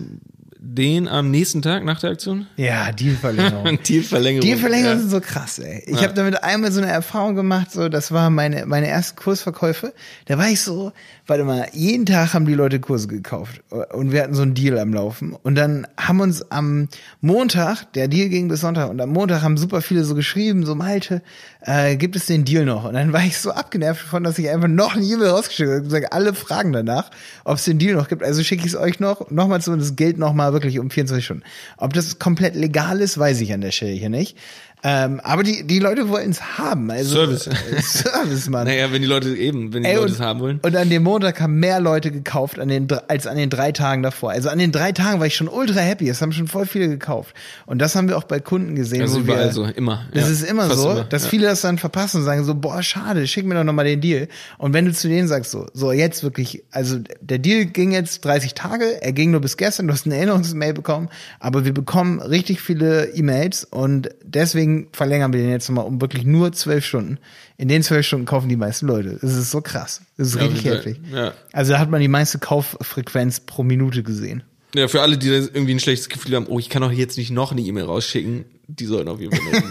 Den 0.63 1.07
am 1.09 1.31
nächsten 1.31 1.61
Tag 1.61 1.83
nach 1.83 1.99
der 1.99 2.11
Aktion? 2.11 2.47
Ja, 2.55 2.91
Dealverlängerung. 2.91 3.79
Dealverlängerung. 3.87 4.47
Dealverlängerungen 4.47 4.97
Ja. 4.97 5.01
sind 5.01 5.09
so 5.11 5.19
krass, 5.19 5.59
ey. 5.59 5.83
Ich 5.85 5.97
Ja. 5.97 6.03
habe 6.03 6.13
damit 6.13 6.43
einmal 6.43 6.71
so 6.71 6.79
eine 6.81 6.89
Erfahrung 6.89 7.35
gemacht, 7.35 7.71
so 7.71 7.89
das 7.89 8.11
war 8.11 8.29
meine 8.29 8.65
meine 8.65 8.87
ersten 8.87 9.17
Kursverkäufe. 9.17 9.93
Da 10.25 10.37
war 10.37 10.47
ich 10.47 10.61
so, 10.61 10.93
warte 11.31 11.45
mal, 11.45 11.69
jeden 11.71 12.05
Tag 12.05 12.33
haben 12.33 12.45
die 12.45 12.55
Leute 12.55 12.81
Kurse 12.81 13.07
gekauft 13.07 13.61
und 13.93 14.11
wir 14.11 14.21
hatten 14.21 14.33
so 14.33 14.41
einen 14.41 14.53
Deal 14.53 14.77
am 14.77 14.93
Laufen 14.93 15.31
und 15.31 15.55
dann 15.55 15.87
haben 15.97 16.19
uns 16.19 16.51
am 16.51 16.89
Montag, 17.21 17.85
der 17.93 18.09
Deal 18.09 18.27
ging 18.27 18.49
bis 18.49 18.59
Sonntag 18.59 18.89
und 18.89 18.99
am 18.99 19.11
Montag 19.11 19.41
haben 19.41 19.55
super 19.55 19.81
viele 19.81 20.03
so 20.03 20.13
geschrieben, 20.13 20.65
so 20.65 20.75
Malte, 20.75 21.21
äh, 21.61 21.95
gibt 21.95 22.17
es 22.17 22.25
den 22.25 22.43
Deal 22.43 22.65
noch? 22.65 22.83
Und 22.83 22.95
dann 22.95 23.13
war 23.13 23.23
ich 23.23 23.37
so 23.37 23.51
abgenervt 23.51 24.03
davon, 24.03 24.25
dass 24.25 24.37
ich 24.39 24.49
einfach 24.49 24.67
noch 24.67 24.93
eine 24.97 25.05
E-Mail 25.05 25.29
rausgeschickt 25.29 25.69
habe 25.69 25.77
und 25.77 25.85
gesagt, 25.85 26.11
alle 26.11 26.33
fragen 26.33 26.73
danach, 26.73 27.11
ob 27.45 27.55
es 27.55 27.63
den 27.63 27.79
Deal 27.79 27.95
noch 27.95 28.09
gibt. 28.09 28.23
Also 28.23 28.43
schicke 28.43 28.65
ich 28.65 28.73
es 28.73 28.75
euch 28.75 28.99
noch, 28.99 29.31
nochmal 29.31 29.61
zu 29.61 29.71
und 29.71 29.79
es 29.79 29.95
gilt 29.95 30.17
nochmal 30.17 30.51
wirklich 30.51 30.79
um 30.79 30.89
24 30.89 31.23
Stunden. 31.23 31.43
Ob 31.77 31.93
das 31.93 32.19
komplett 32.19 32.55
legal 32.55 32.99
ist, 32.99 33.17
weiß 33.17 33.39
ich 33.39 33.53
an 33.53 33.61
der 33.61 33.71
Stelle 33.71 33.93
hier 33.93 34.09
nicht. 34.09 34.37
Ähm, 34.83 35.19
aber 35.23 35.43
die, 35.43 35.63
die 35.65 35.79
Leute 35.79 36.09
wollten 36.09 36.31
es 36.31 36.57
haben. 36.57 36.89
Also, 36.89 37.15
Service. 37.15 37.47
äh, 37.47 37.81
Service, 37.81 38.49
Mann. 38.49 38.65
Naja, 38.71 38.91
wenn 38.91 39.01
die 39.01 39.07
Leute 39.07 39.35
eben, 39.35 39.73
wenn 39.73 39.83
die 39.83 39.89
Ey, 39.89 39.95
Leute 39.97 40.13
es 40.13 40.19
haben 40.19 40.39
wollen. 40.39 40.59
und 40.63 40.75
an 40.75 40.89
dem 40.89 41.03
Montag 41.03 41.39
haben 41.39 41.59
mehr 41.59 41.79
Leute 41.79 42.11
gekauft 42.11 42.57
an 42.59 42.67
den, 42.67 42.87
als 43.07 43.27
an 43.27 43.37
den 43.37 43.49
drei 43.49 43.71
Tagen 43.71 44.01
davor. 44.01 44.31
Also 44.31 44.49
an 44.49 44.57
den 44.57 44.71
drei 44.71 44.91
Tagen 44.91 45.19
war 45.19 45.27
ich 45.27 45.35
schon 45.35 45.47
ultra 45.47 45.79
happy. 45.81 46.09
Es 46.09 46.21
haben 46.21 46.31
schon 46.31 46.47
voll 46.47 46.65
viele 46.65 46.87
gekauft. 46.87 47.35
Und 47.65 47.79
das 47.79 47.95
haben 47.95 48.07
wir 48.07 48.17
auch 48.17 48.23
bei 48.23 48.39
Kunden 48.39 48.75
gesehen. 48.75 49.01
Das 49.01 49.11
ist 49.11 49.17
wo 49.23 49.27
wir, 49.27 49.33
überall 49.35 49.51
so, 49.51 49.65
immer. 49.65 50.05
Das 50.13 50.23
Ja, 50.25 50.31
ist 50.31 50.43
immer 50.43 50.69
so, 50.69 50.91
immer, 50.91 51.03
dass 51.03 51.23
ja. 51.25 51.29
viele 51.29 51.45
das 51.47 51.61
dann 51.61 51.77
verpassen 51.77 52.17
und 52.17 52.23
sagen 52.23 52.43
so, 52.43 52.55
boah, 52.55 52.81
schade, 52.81 53.27
schick 53.27 53.45
mir 53.45 53.55
doch 53.55 53.63
nochmal 53.63 53.85
den 53.85 54.01
Deal. 54.01 54.27
Und 54.57 54.73
wenn 54.73 54.85
du 54.85 54.93
zu 54.93 55.07
denen 55.07 55.27
sagst 55.27 55.51
so, 55.51 55.67
so 55.73 55.91
jetzt 55.91 56.23
wirklich, 56.23 56.63
also 56.71 56.97
der 57.21 57.37
Deal 57.39 57.65
ging 57.65 57.91
jetzt 57.91 58.25
30 58.25 58.55
Tage, 58.55 59.01
er 59.01 59.11
ging 59.13 59.29
nur 59.31 59.41
bis 59.41 59.57
gestern, 59.57 59.87
du 59.87 59.93
hast 59.93 60.05
eine 60.05 60.15
Erinnerungsmail 60.15 60.73
bekommen, 60.73 61.09
aber 61.39 61.65
wir 61.65 61.73
bekommen 61.73 62.19
richtig 62.19 62.61
viele 62.61 63.09
E-Mails 63.13 63.63
und 63.65 64.09
deswegen 64.23 64.70
verlängern 64.91 65.33
wir 65.33 65.39
den 65.41 65.49
jetzt 65.51 65.69
nochmal 65.69 65.85
um 65.85 66.01
wirklich 66.01 66.23
nur 66.25 66.51
zwölf 66.53 66.85
Stunden. 66.85 67.17
In 67.57 67.67
den 67.67 67.83
zwölf 67.83 68.05
Stunden 68.05 68.25
kaufen 68.25 68.49
die 68.49 68.55
meisten 68.55 68.87
Leute. 68.87 69.17
Das 69.21 69.33
ist 69.35 69.51
so 69.51 69.61
krass. 69.61 70.01
Das 70.17 70.29
ist 70.29 70.35
Ja, 70.35 70.41
richtig 70.41 70.63
jeden 70.63 70.75
heftig. 70.75 70.99
Ja. 71.13 71.33
Also 71.53 71.73
da 71.73 71.79
hat 71.79 71.89
man 71.89 72.01
die 72.01 72.07
meiste 72.07 72.39
Kauffrequenz 72.39 73.39
pro 73.41 73.63
Minute 73.63 74.03
gesehen. 74.03 74.43
Ja, 74.73 74.87
für 74.87 75.01
alle, 75.01 75.17
die 75.17 75.27
da 75.27 75.35
irgendwie 75.35 75.73
ein 75.73 75.79
schlechtes 75.79 76.09
Gefühl 76.09 76.35
haben, 76.35 76.47
oh, 76.47 76.59
ich 76.59 76.69
kann 76.69 76.81
doch 76.81 76.91
jetzt 76.91 77.17
nicht 77.17 77.31
noch 77.31 77.51
eine 77.51 77.61
E-Mail 77.61 77.85
rausschicken, 77.85 78.45
die 78.79 78.85
sollten 78.85 79.09
auf 79.09 79.19
jeden 79.19 79.35
Fall 79.35 79.61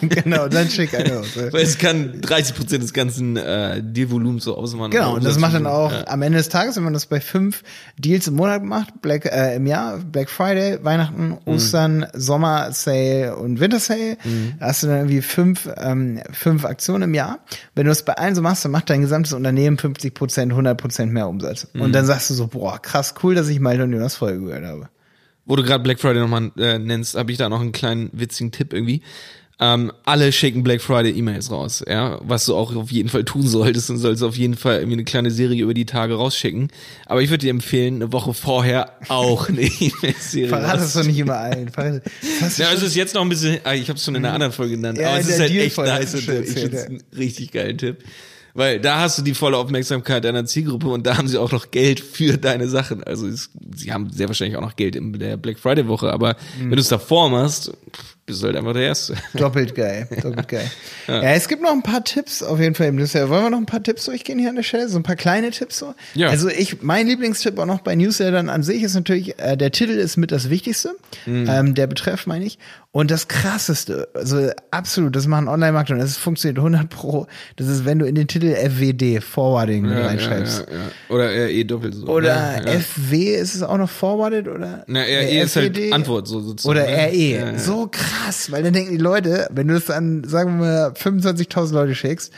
genau, 0.00 0.48
dann 0.48 0.68
schick 0.68 0.94
eine 0.94 1.16
raus. 1.16 1.26
Weil 1.36 1.62
es 1.62 1.78
kann 1.78 2.20
30 2.20 2.54
Prozent 2.56 2.82
des 2.82 2.92
ganzen 2.92 3.36
äh, 3.36 3.82
Dealvolumens 3.82 4.44
so 4.44 4.56
ausmachen. 4.56 4.90
Genau, 4.90 5.14
und 5.14 5.24
das 5.24 5.38
macht 5.38 5.54
dann 5.54 5.66
auch 5.66 5.92
Ja. 5.92 6.06
am 6.08 6.22
Ende 6.22 6.38
des 6.38 6.48
Tages, 6.48 6.76
wenn 6.76 6.84
man 6.84 6.92
das 6.92 7.06
bei 7.06 7.20
fünf 7.20 7.62
Deals 7.98 8.26
im 8.28 8.34
Monat 8.34 8.62
macht, 8.62 9.00
Black, 9.02 9.26
äh, 9.26 9.56
im 9.56 9.66
Jahr, 9.66 9.98
Black 9.98 10.28
Friday, 10.30 10.78
Weihnachten, 10.82 11.28
Mhm. 11.30 11.38
Ostern, 11.46 12.06
Sommer 12.14 12.72
Sale 12.72 13.36
und 13.36 13.60
Winter 13.60 13.78
Sale, 13.80 14.16
da 14.58 14.66
hast 14.66 14.82
du 14.82 14.86
dann 14.88 14.96
irgendwie 14.96 15.22
fünf, 15.22 15.68
ähm, 15.76 16.20
fünf 16.32 16.64
Aktionen 16.64 17.04
im 17.04 17.14
Jahr. 17.14 17.38
Wenn 17.74 17.84
du 17.84 17.90
das 17.90 18.04
bei 18.04 18.14
allen 18.14 18.34
so 18.34 18.42
machst, 18.42 18.64
dann 18.64 18.72
macht 18.72 18.90
dein 18.90 19.00
gesamtes 19.02 19.32
Unternehmen 19.32 19.78
50 19.78 20.14
Prozent, 20.14 20.52
100 20.52 20.76
Prozent 20.78 21.12
mehr 21.12 21.28
Umsatz. 21.28 21.68
Mhm. 21.72 21.80
Und 21.82 21.92
dann 21.92 22.04
sagst 22.06 22.30
du 22.30 22.34
so, 22.34 22.48
boah, 22.48 22.80
krass, 22.80 23.14
cool, 23.22 23.34
dass 23.34 23.48
ich 23.48 23.60
und 23.82 23.92
Jonas 23.92 24.16
Folge 24.16 24.40
gehört 24.44 24.64
habe. 24.64 24.88
Wo 25.44 25.56
du 25.56 25.62
gerade 25.62 25.82
Black 25.82 26.00
Friday 26.00 26.20
nochmal 26.20 26.52
äh, 26.56 26.78
nennst, 26.78 27.16
habe 27.16 27.32
ich 27.32 27.38
da 27.38 27.48
noch 27.48 27.60
einen 27.60 27.72
kleinen 27.72 28.10
witzigen 28.12 28.52
Tipp 28.52 28.72
irgendwie. 28.72 29.02
Ähm, 29.60 29.92
alle 30.04 30.32
schicken 30.32 30.64
Black 30.64 30.80
Friday 30.80 31.12
E-Mails 31.12 31.52
raus, 31.52 31.84
ja, 31.86 32.18
was 32.24 32.46
du 32.46 32.56
auch 32.56 32.74
auf 32.74 32.90
jeden 32.90 33.08
Fall 33.08 33.22
tun 33.24 33.46
solltest 33.46 33.90
und 33.90 33.98
sollst 33.98 34.24
auf 34.24 34.36
jeden 34.36 34.56
Fall 34.56 34.78
irgendwie 34.78 34.94
eine 34.94 35.04
kleine 35.04 35.30
Serie 35.30 35.62
über 35.62 35.72
die 35.72 35.86
Tage 35.86 36.14
rausschicken. 36.14 36.66
Aber 37.06 37.22
ich 37.22 37.30
würde 37.30 37.42
dir 37.42 37.50
empfehlen, 37.50 37.96
eine 37.96 38.12
Woche 38.12 38.34
vorher 38.34 38.92
auch 39.08 39.48
eine 39.48 39.60
E-Mail-Serie 39.80 40.48
Verrat 40.48 40.80
es 40.80 40.94
doch 40.94 41.04
nicht 41.04 41.18
immer 41.18 41.36
allen. 41.36 41.70
Ja, 42.56 42.72
es 42.72 42.82
ist 42.82 42.96
jetzt 42.96 43.14
noch 43.14 43.22
ein 43.22 43.28
bisschen, 43.28 43.60
ah, 43.62 43.74
ich 43.74 43.88
habe 43.88 43.98
es 43.98 44.04
schon 44.04 44.16
in 44.16 44.24
einer 44.24 44.34
anderen 44.34 44.52
Folge 44.52 44.74
genannt, 44.74 44.98
Ja, 44.98 45.10
aber 45.10 45.20
es 45.20 45.28
ist 45.28 45.38
halt 45.38 45.52
echt 45.52 45.78
nice. 45.78 46.14
Ich 46.14 46.24
finde 46.24 46.40
erzählt, 46.40 46.74
einen 46.74 47.02
richtig 47.16 47.52
geilen 47.52 47.78
Tipp. 47.78 47.98
Weil 48.54 48.80
da 48.80 49.00
hast 49.00 49.18
du 49.18 49.22
die 49.22 49.34
volle 49.34 49.56
Aufmerksamkeit 49.56 50.24
deiner 50.24 50.44
Zielgruppe 50.44 50.88
und 50.88 51.06
da 51.06 51.16
haben 51.16 51.26
sie 51.28 51.38
auch 51.38 51.52
noch 51.52 51.70
Geld 51.70 52.00
für 52.00 52.36
deine 52.36 52.68
Sachen. 52.68 53.02
Also 53.02 53.26
es, 53.26 53.50
sie 53.74 53.92
haben 53.92 54.10
sehr 54.10 54.28
wahrscheinlich 54.28 54.56
auch 54.58 54.62
noch 54.62 54.76
Geld 54.76 54.94
in 54.96 55.12
der 55.18 55.36
Black 55.38 55.58
Friday 55.58 55.88
Woche, 55.88 56.12
aber 56.12 56.36
Mhm. 56.58 56.64
wenn 56.64 56.70
du 56.76 56.80
es 56.80 56.88
davor 56.88 57.30
machst, 57.30 57.72
bist 58.26 58.42
du 58.42 58.46
halt 58.46 58.56
einfach 58.56 58.72
der 58.74 58.82
Erste. 58.82 59.14
Doppelt 59.34 59.74
geil, 59.74 60.06
doppelt 60.22 60.46
geil. 60.48 60.70
Ja. 61.08 61.22
es 61.22 61.48
gibt 61.48 61.62
noch 61.62 61.72
ein 61.72 61.82
paar 61.82 62.04
Tipps 62.04 62.42
auf 62.42 62.60
jeden 62.60 62.74
Fall 62.74 62.88
im 62.88 62.96
Newsletter. 62.96 63.28
Wollen 63.30 63.42
wir 63.44 63.50
noch 63.50 63.58
ein 63.58 63.66
paar 63.66 63.82
Tipps 63.82 64.04
durchgehen 64.04 64.38
hier 64.38 64.50
an 64.50 64.56
der 64.56 64.62
Stelle? 64.62 64.88
So 64.88 64.98
ein 64.98 65.02
paar 65.02 65.16
kleine 65.16 65.50
Tipps 65.50 65.78
so? 65.78 65.94
Ja. 66.14 66.28
Also 66.28 66.48
ich, 66.48 66.82
mein 66.82 67.06
Lieblingstipp 67.08 67.58
auch 67.58 67.66
noch 67.66 67.80
bei 67.80 67.94
Newslettern 67.96 68.48
an 68.48 68.62
sich 68.62 68.82
ist 68.82 68.94
natürlich, 68.94 69.38
äh, 69.40 69.56
der 69.56 69.72
Titel 69.72 69.92
ist 69.92 70.16
mit 70.18 70.30
das 70.30 70.50
Wichtigste, 70.50 70.94
Mhm. 71.26 71.46
ähm, 71.48 71.74
der 71.74 71.86
Betreff 71.86 72.26
meine 72.26 72.44
ich. 72.44 72.58
Und 72.94 73.10
das 73.10 73.26
krasseste, 73.26 74.06
also 74.12 74.50
absolut, 74.70 75.16
das 75.16 75.26
machen 75.26 75.48
Online-Marketer 75.48 75.94
und 75.94 76.00
das 76.00 76.18
funktioniert 76.18 76.58
100 76.58 76.90
pro, 76.90 77.26
das 77.56 77.68
ist, 77.68 77.86
wenn 77.86 77.98
du 77.98 78.04
in 78.04 78.14
den 78.14 78.28
Titel 78.28 78.54
FWD, 78.54 79.22
Forwarding, 79.22 79.86
mit 79.86 79.96
reinschreibst. 79.96 80.66
ja, 80.68 80.76
ja. 80.76 80.80
Oder 81.08 81.30
RE 81.30 81.64
doppelt 81.64 81.94
so. 81.94 82.06
Oder 82.06 82.60
ne? 82.60 82.66
ja. 82.66 82.80
FW, 82.80 83.34
ist 83.34 83.54
es 83.54 83.62
auch 83.62 83.78
noch 83.78 83.88
forwarded 83.88 84.46
oder? 84.46 84.84
Na, 84.88 85.00
RE 85.00 85.40
ist 85.40 85.56
halt? 85.56 85.78
Antwort 85.90 86.28
so 86.28 86.40
sozusagen. 86.40 86.78
Oder 86.78 86.86
ne? 86.86 86.96
RE. 87.08 87.16
Ja, 87.16 87.52
ja. 87.52 87.58
So 87.58 87.88
krass, 87.90 88.52
weil 88.52 88.62
dann 88.62 88.74
denken 88.74 88.92
die 88.92 89.02
Leute, 89.02 89.48
wenn 89.50 89.68
du 89.68 89.74
es 89.74 89.88
an, 89.88 90.24
sagen 90.24 90.60
wir 90.60 90.66
mal, 90.66 90.88
25.000 90.90 91.72
Leute 91.72 91.94
schickst, 91.94 92.30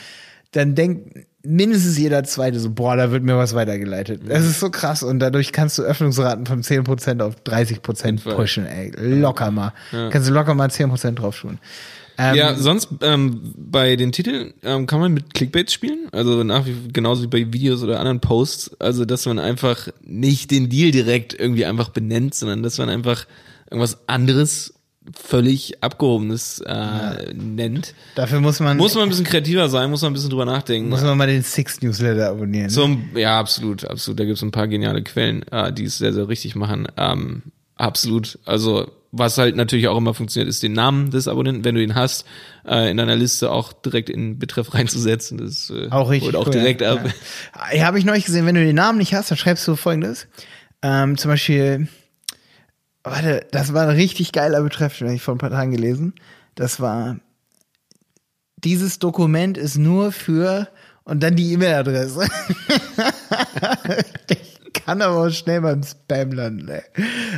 dann 0.53 0.77
denkt 0.77 1.27
mindestens 1.45 1.99
jeder 1.99 2.25
Zweite 2.25 2.59
so, 2.59 2.71
boah, 2.71 2.97
da 2.97 3.11
wird 3.11 3.23
mir 3.23 3.37
was 3.37 3.55
weitergeleitet. 3.55 4.23
Das 4.27 4.45
ist 4.45 4.61
so 4.61 4.71
krass 4.71 5.03
und 5.03 5.19
dadurch 5.19 5.53
kannst 5.53 5.79
du 5.79 5.83
Öffnungsraten 5.83 6.47
von 6.47 6.63
10% 6.63 7.23
auf 7.23 7.37
30% 7.45 8.19
Fall. 8.19 8.35
pushen, 8.35 8.67
ey. 8.67 8.93
Locker 8.97 9.51
mal. 9.51 9.73
Kannst 9.91 10.29
du 10.29 10.33
locker 10.33 10.55
mal 10.55 10.69
10% 10.69 11.13
drauf 11.13 11.41
tun. 11.41 11.59
Ähm, 12.17 12.37
Ja, 12.37 12.55
sonst 12.55 12.89
ähm, 13.03 13.55
bei 13.57 13.97
den 13.97 14.13
Titeln 14.13 14.55
ähm, 14.63 14.87
kann 14.87 15.01
man 15.01 15.13
mit 15.13 15.35
Clickbait 15.35 15.71
spielen, 15.71 16.09
also 16.13 16.45
nach 16.45 16.65
wie 16.65 16.75
genauso 16.93 17.25
wie 17.25 17.27
bei 17.27 17.53
Videos 17.53 17.83
oder 17.83 17.99
anderen 17.99 18.21
Posts, 18.21 18.81
also 18.81 19.05
dass 19.05 19.27
man 19.27 19.39
einfach 19.39 19.89
nicht 20.05 20.51
den 20.51 20.69
Deal 20.69 20.93
direkt 20.93 21.39
irgendwie 21.39 21.65
einfach 21.65 21.89
benennt, 21.89 22.35
sondern 22.35 22.63
dass 22.63 22.79
man 22.79 22.89
einfach 22.89 23.27
irgendwas 23.69 23.99
anderes 24.07 24.75
völlig 25.13 25.83
abgehobenes 25.83 26.61
äh, 26.61 27.33
nennt. 27.35 27.95
Dafür 28.15 28.41
muss 28.41 28.61
man, 28.61 28.77
Muss 28.77 28.95
man 28.95 29.05
ein 29.05 29.09
bisschen 29.11 29.25
kreativer 29.25 29.69
sein, 29.69 29.91
muss 29.91 30.03
man 30.03 30.13
ein 30.13 30.15
bisschen 30.15 30.31
drüber 30.31 30.47
nachdenken. 30.47 30.89
muss 30.89 31.03
man 31.03 31.19
mal 31.19 31.27
den 31.27 31.43
Six 31.43 31.83
Newsletter 31.83 32.31
abonnieren. 32.31 32.71
Zum, 32.71 33.11
ja, 33.15 33.39
absolut, 33.39 33.85
absolut. 33.85 34.21
Da 34.21 34.25
gibt's 34.25 34.43
ein 34.43 34.51
paar 34.51 34.69
geniale 34.69 35.03
Quellen, 35.03 35.43
äh, 35.51 35.73
die 35.73 35.85
es 35.85 35.99
sehr, 35.99 36.13
sehr 36.13 36.29
richtig 36.29 36.57
machen. 36.57 36.87
Ähm, 36.97 37.43
absolut. 37.77 38.39
Also, 38.47 38.91
was 39.13 39.37
halt 39.37 39.57
natürlich 39.57 39.89
auch 39.89 39.97
immer 39.99 40.15
funktioniert, 40.15 40.49
ist 40.49 40.63
den 40.63 40.73
Namen 40.73 41.11
des 41.11 41.29
Abonnenten, 41.29 41.65
wenn 41.65 41.75
du 41.75 41.83
ihn 41.83 41.95
hast, 41.95 42.27
äh, 42.67 42.91
in 42.91 42.97
deiner 42.97 43.15
Liste 43.15 43.51
auch 43.51 43.73
direkt 43.75 44.09
in 44.09 44.39
Betreff 44.39 44.73
reinzusetzen. 44.75 45.39
Das 45.39 45.71
äh, 45.71 45.91
Auch 45.91 46.09
richtig. 46.11 46.33
holt 46.33 46.37
auch 46.37 46.47
cool, 46.47 46.53
direkt 46.53 46.81
ja. 46.81 46.95
ab. 46.95 47.01
Ja, 47.55 47.77
ja 47.77 47.85
habe 47.87 47.99
ich 47.99 48.07
neulich 48.07 48.25
gesehen, 48.25 48.47
wenn 48.47 48.55
du 48.55 48.65
den 48.65 48.75
Namen 48.75 48.99
nicht 48.99 49.15
hast, 49.15 49.31
dann 49.31 49.39
schreibst 49.39 49.69
du 49.69 49.77
folgendes. 49.77 50.27
Ähm, 50.83 51.17
zum 51.19 51.31
Beispiel, 51.31 51.89
warte, 53.05 53.47
das 53.53 53.73
war 53.73 53.85
ein 53.85 53.95
richtig 53.95 54.33
geiler 54.33 54.63
Betreff, 54.63 54.99
den 54.99 55.09
habe 55.09 55.17
ich 55.17 55.23
vor 55.23 55.35
ein 55.35 55.39
paar 55.39 55.51
Tagen 55.51 55.71
gelesen. 55.71 56.15
Das 56.55 56.81
war, 56.81 57.19
dieses 58.57 58.99
Dokument 58.99 59.59
ist 59.59 59.77
nur 59.77 60.11
für 60.11 60.69
und 61.05 61.23
dann 61.23 61.37
die 61.37 61.53
E-Mail-Adresse. 61.53 62.27
Kann 64.85 65.01
aber 65.03 65.27
auch 65.27 65.31
schnell 65.31 65.61
beim 65.61 65.83
Spam 65.83 66.33
landen. 66.33 66.69
Ey. 66.69 66.83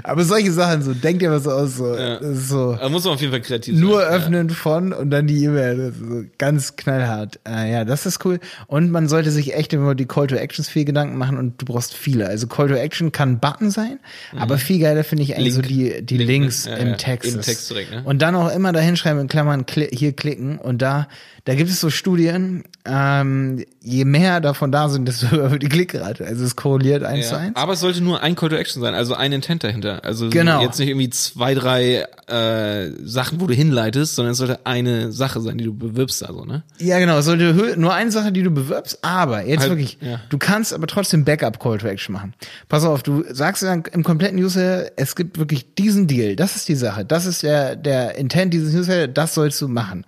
Aber 0.02 0.24
solche 0.24 0.52
Sachen, 0.52 0.82
so 0.82 0.94
denkt 0.94 1.22
ihr 1.22 1.30
was 1.30 1.46
aus, 1.46 1.76
so, 1.76 1.94
Ja. 1.96 2.18
so 2.34 2.74
Da 2.74 2.88
muss 2.88 3.04
man 3.04 3.14
auf 3.14 3.20
jeden 3.20 3.32
Fall 3.32 3.40
kreativ 3.42 3.78
nur 3.78 4.00
sein. 4.02 4.10
öffnen 4.12 4.50
von 4.50 4.92
und 4.92 5.10
dann 5.10 5.26
die 5.26 5.44
E-Mail. 5.44 5.92
So 5.98 6.24
ganz 6.38 6.76
knallhart. 6.76 7.38
Äh, 7.48 7.70
ja, 7.72 7.84
das 7.84 8.06
ist 8.06 8.24
cool. 8.24 8.40
Und 8.66 8.90
man 8.90 9.08
sollte 9.08 9.30
sich 9.30 9.54
echt 9.54 9.72
über 9.72 9.94
die 9.94 10.06
Call 10.06 10.26
to 10.26 10.34
Actions 10.36 10.68
viel 10.68 10.84
Gedanken 10.84 11.16
machen 11.18 11.38
und 11.38 11.60
du 11.60 11.66
brauchst 11.66 11.94
viele. 11.94 12.26
Also 12.26 12.46
Call 12.46 12.68
to 12.68 12.74
Action 12.74 13.12
kann 13.12 13.32
ein 13.32 13.40
Button 13.40 13.70
sein, 13.70 13.98
aber 14.36 14.58
viel 14.58 14.80
geiler 14.80 15.04
finde 15.04 15.22
ich 15.24 15.36
eigentlich 15.36 15.56
Mhm. 15.56 15.62
Link. 15.62 15.92
so 15.92 16.00
die, 16.00 16.04
die 16.06 16.16
Link, 16.18 16.28
ne? 16.28 16.32
Links 16.36 16.64
Ja, 16.66 16.74
im 16.76 16.88
ja. 16.88 16.94
Text. 16.96 17.34
Im 17.34 17.40
Text 17.42 17.70
direkt, 17.70 17.90
ne? 17.90 18.02
Und 18.04 18.22
dann 18.22 18.34
auch 18.34 18.52
immer 18.52 18.72
dahinschreiben 18.72 19.20
in 19.22 19.28
Klammern 19.28 19.66
kli 19.66 19.88
hier 19.92 20.12
klicken 20.12 20.58
und 20.58 20.82
da, 20.82 21.06
da 21.44 21.54
gibt 21.54 21.70
es 21.70 21.80
so 21.80 21.90
Studien, 21.90 22.64
ähm, 22.84 23.64
je 23.80 24.04
mehr 24.04 24.40
davon 24.40 24.72
da 24.72 24.88
sind, 24.88 25.06
desto 25.06 25.30
höher 25.30 25.50
wird 25.50 25.62
die 25.62 25.68
Klickrate. 25.68 26.24
Also 26.26 26.44
es 26.44 26.56
korreliert 26.56 27.02
eins 27.04 27.28
zu 27.28 27.34
Ja. 27.34 27.35
Eins. 27.36 27.56
Aber 27.56 27.72
es 27.74 27.80
sollte 27.80 28.00
nur 28.02 28.22
ein 28.22 28.34
Call 28.36 28.48
to 28.48 28.56
Action 28.56 28.82
sein, 28.82 28.94
also 28.94 29.14
ein 29.14 29.32
Intent 29.32 29.64
dahinter. 29.64 30.04
Also 30.04 30.30
Genau. 30.30 30.62
jetzt 30.62 30.78
nicht 30.78 30.88
irgendwie 30.88 31.10
zwei, 31.10 31.54
drei 31.54 32.06
äh, 32.28 32.90
Sachen, 33.04 33.40
wo 33.40 33.46
du 33.46 33.54
hinleitest, 33.54 34.14
sondern 34.16 34.32
es 34.32 34.38
sollte 34.38 34.60
eine 34.64 35.12
Sache 35.12 35.40
sein, 35.40 35.58
die 35.58 35.64
du 35.64 35.74
bewirbst, 35.74 36.24
also, 36.26 36.44
ne? 36.44 36.62
Ja, 36.78 36.98
genau. 36.98 37.18
Es 37.18 37.24
sollte 37.26 37.74
nur 37.76 37.94
eine 37.94 38.10
Sache, 38.10 38.32
die 38.32 38.42
du 38.42 38.50
bewirbst, 38.50 38.98
aber 39.02 39.44
jetzt 39.46 39.60
Halt, 39.60 39.70
wirklich, 39.70 39.98
ja. 40.00 40.20
du 40.28 40.38
kannst 40.38 40.72
aber 40.74 40.86
trotzdem 40.86 41.24
Backup 41.24 41.60
Call 41.60 41.78
to 41.78 41.86
Action 41.86 42.12
machen. 42.12 42.34
Pass 42.68 42.84
auf, 42.84 43.02
du 43.02 43.24
sagst 43.30 43.62
dann 43.62 43.84
im 43.92 44.02
kompletten 44.02 44.38
Newsletter, 44.38 44.90
es 44.96 45.14
gibt 45.16 45.38
wirklich 45.38 45.74
diesen 45.74 46.06
Deal, 46.06 46.36
das 46.36 46.56
ist 46.56 46.68
die 46.68 46.74
Sache, 46.74 47.04
das 47.04 47.26
ist 47.26 47.42
der, 47.42 47.76
der 47.76 48.16
Intent 48.16 48.52
dieses 48.54 48.72
Newsletter, 48.74 49.08
das 49.08 49.34
sollst 49.34 49.60
du 49.60 49.68
machen. 49.68 50.04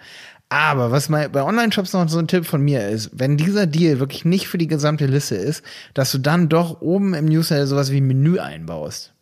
Aber 0.51 0.91
was 0.91 1.09
mal 1.09 1.29
bei 1.29 1.43
Online-Shops 1.43 1.93
noch 1.93 2.09
so 2.09 2.19
ein 2.19 2.27
Tipp 2.29 2.47
von 2.47 2.63
mir 2.63 2.89
ist, 2.89 3.11
wenn 3.13 3.37
dieser 3.37 3.67
Deal 3.67 3.99
wirklich 4.01 4.25
nicht 4.25 4.49
für 4.49 4.57
die 4.57 4.67
gesamte 4.67 5.07
Liste 5.07 5.35
ist, 5.35 5.63
dass 5.93 6.11
du 6.11 6.19
dann 6.19 6.49
doch 6.49 6.81
oben 6.81 7.13
im 7.13 7.27
Newsletter 7.27 7.67
sowas 7.67 7.93
wie 7.93 8.01
ein 8.01 8.07
Menü 8.07 8.39
einbaust. 8.39 9.13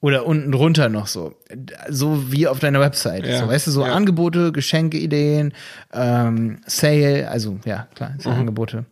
Oder 0.00 0.26
unten 0.26 0.52
drunter 0.52 0.88
noch 0.88 1.06
so. 1.06 1.34
So 1.88 2.30
wie 2.30 2.46
auf 2.46 2.60
deiner 2.60 2.78
Website. 2.78 3.26
Ja. 3.26 3.40
So, 3.40 3.48
weißt 3.48 3.66
du, 3.66 3.70
so 3.72 3.84
Ja. 3.84 3.94
Angebote, 3.94 4.52
Geschenkeideen, 4.52 5.54
ähm, 5.92 6.58
Sale, 6.66 7.28
also 7.30 7.58
ja, 7.64 7.88
klar, 7.94 8.12
ist 8.16 8.26
ja 8.26 8.32
Angebote. 8.32 8.84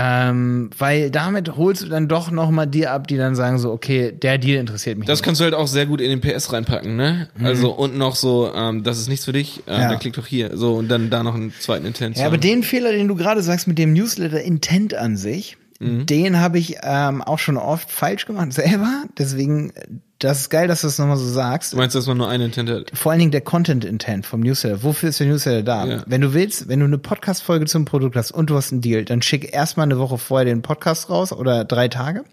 Ähm, 0.00 0.70
weil 0.78 1.10
damit 1.10 1.56
holst 1.56 1.82
du 1.82 1.86
dann 1.88 2.06
doch 2.06 2.30
noch 2.30 2.50
mal 2.52 2.66
die 2.66 2.86
ab, 2.86 3.08
die 3.08 3.16
dann 3.16 3.34
sagen 3.34 3.58
so, 3.58 3.72
okay, 3.72 4.12
der 4.12 4.38
Deal 4.38 4.58
interessiert 4.60 4.96
mich. 4.96 5.06
Das 5.08 5.18
nicht. 5.18 5.24
kannst 5.24 5.40
du 5.40 5.44
halt 5.44 5.54
auch 5.54 5.66
sehr 5.66 5.86
gut 5.86 6.00
in 6.00 6.08
den 6.08 6.20
PS 6.20 6.52
reinpacken, 6.52 6.94
ne? 6.94 7.28
Also 7.42 7.72
und 7.72 7.96
noch 7.98 8.14
so, 8.14 8.52
ähm, 8.54 8.84
das 8.84 8.98
ist 8.98 9.08
nichts 9.08 9.24
für 9.24 9.32
dich, 9.32 9.62
äh, 9.66 9.74
Mhm. 9.74 9.80
Ja. 9.82 9.88
dann 9.88 9.98
klick 9.98 10.12
doch 10.14 10.26
hier. 10.26 10.56
So, 10.56 10.74
und 10.74 10.88
dann 10.88 11.10
da 11.10 11.22
noch 11.24 11.34
einen 11.34 11.52
zweiten 11.58 11.84
Intent. 11.84 12.16
Ja, 12.16 12.26
aber 12.26 12.38
den 12.38 12.62
Fehler, 12.62 12.92
den 12.92 13.08
du 13.08 13.16
gerade 13.16 13.42
sagst 13.42 13.66
mit 13.66 13.78
dem 13.78 13.92
Newsletter 13.92 14.40
Intent 14.40 14.94
an 14.94 15.16
sich, 15.16 15.56
Mhm. 15.80 16.06
den 16.06 16.40
habe 16.40 16.58
ich 16.58 16.76
ähm, 16.82 17.22
auch 17.22 17.38
schon 17.38 17.56
oft 17.56 17.90
falsch 17.90 18.26
gemacht 18.26 18.52
selber. 18.52 19.04
Deswegen, 19.16 19.72
das 20.18 20.40
ist 20.40 20.50
geil, 20.50 20.66
dass 20.66 20.80
du 20.80 20.88
das 20.88 20.98
nochmal 20.98 21.16
so 21.16 21.26
sagst. 21.26 21.72
Du 21.72 21.76
meinst, 21.76 21.94
dass 21.94 22.06
man 22.06 22.16
nur 22.16 22.28
einen 22.28 22.46
Intent 22.46 22.70
hat? 22.70 22.90
vor 22.94 23.12
allen 23.12 23.20
Dingen 23.20 23.30
der 23.30 23.40
Content 23.40 23.84
Intent 23.84 24.26
vom 24.26 24.40
Newsletter. 24.40 24.82
Wofür 24.82 25.10
ist 25.10 25.20
der 25.20 25.28
Newsletter 25.28 25.62
da? 25.62 25.86
Ja. 25.86 26.02
Wenn 26.06 26.20
du 26.20 26.34
willst, 26.34 26.68
wenn 26.68 26.80
du 26.80 26.86
eine 26.86 26.98
Podcast-Folge 26.98 27.66
zum 27.66 27.84
Produkt 27.84 28.16
hast 28.16 28.32
und 28.32 28.50
du 28.50 28.56
hast 28.56 28.72
einen 28.72 28.80
Deal, 28.80 29.04
dann 29.04 29.22
schick 29.22 29.52
erstmal 29.52 29.84
eine 29.84 29.98
Woche 29.98 30.18
vorher 30.18 30.44
den 30.44 30.62
Podcast 30.62 31.08
raus 31.08 31.32
oder 31.32 31.64
drei 31.64 31.88
Tage. 31.88 32.24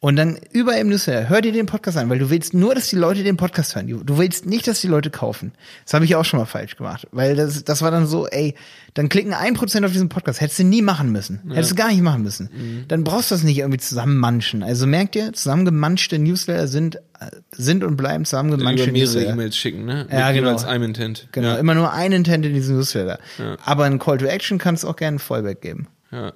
Und 0.00 0.14
dann 0.14 0.38
über 0.52 0.76
im 0.78 0.90
Newsletter, 0.90 1.28
hör 1.28 1.40
dir 1.40 1.50
den 1.50 1.66
Podcast 1.66 1.98
an, 1.98 2.08
weil 2.08 2.20
du 2.20 2.30
willst 2.30 2.54
nur, 2.54 2.72
dass 2.72 2.86
die 2.88 2.94
Leute 2.94 3.24
den 3.24 3.36
Podcast 3.36 3.74
hören. 3.74 3.88
Du 4.06 4.16
willst 4.16 4.46
nicht, 4.46 4.68
dass 4.68 4.80
die 4.80 4.86
Leute 4.86 5.10
kaufen. 5.10 5.50
Das 5.84 5.92
habe 5.94 6.04
ich 6.04 6.14
auch 6.14 6.24
schon 6.24 6.38
mal 6.38 6.46
falsch 6.46 6.76
gemacht. 6.76 7.08
Weil 7.10 7.34
das, 7.34 7.64
das 7.64 7.82
war 7.82 7.90
dann 7.90 8.06
so, 8.06 8.28
ey, 8.28 8.54
dann 8.94 9.08
klicken 9.08 9.34
ein 9.34 9.54
Prozent 9.54 9.84
auf 9.84 9.90
diesen 9.90 10.08
Podcast. 10.08 10.40
Hättest 10.40 10.60
du 10.60 10.64
nie 10.64 10.82
machen 10.82 11.10
müssen. 11.10 11.40
Hättest 11.52 11.72
du 11.72 11.74
gar 11.74 11.88
nicht 11.88 12.00
machen 12.00 12.22
müssen. 12.22 12.48
Mhm. 12.56 12.84
Dann 12.86 13.02
brauchst 13.02 13.32
du 13.32 13.34
das 13.34 13.42
nicht 13.42 13.58
irgendwie 13.58 13.80
zusammenmanschen. 13.80 14.62
Also 14.62 14.86
merkt 14.86 15.16
ihr, 15.16 15.32
zusammengemanschte 15.32 16.20
Newsletter 16.20 16.68
sind, 16.68 16.94
äh, 17.18 17.30
sind 17.50 17.82
und 17.82 17.96
bleiben 17.96 18.24
zusammengemanschte 18.24 18.84
Über 18.84 18.92
mehrere 18.92 19.04
Newsletter. 19.14 19.32
E-Mails 19.32 19.56
schicken, 19.56 19.84
ne? 19.84 20.04
Mit 20.04 20.12
Ja, 20.12 20.30
genau. 20.30 20.46
jeweils 20.50 20.64
einem 20.64 20.84
Intent. 20.84 21.26
Genau, 21.32 21.48
Ja. 21.48 21.54
immer 21.56 21.74
nur 21.74 21.92
ein 21.92 22.12
Intent 22.12 22.46
in 22.46 22.54
diesem 22.54 22.76
Newsletter. 22.76 23.18
Aber 23.64 23.82
ein 23.86 23.98
Call 23.98 24.18
to 24.18 24.26
Action 24.26 24.58
kannst 24.58 24.84
du 24.84 24.88
auch 24.88 24.96
gerne 24.96 25.16
ein 25.16 25.18
Fallback 25.18 25.60
geben. 25.60 25.88
Ja. 26.12 26.32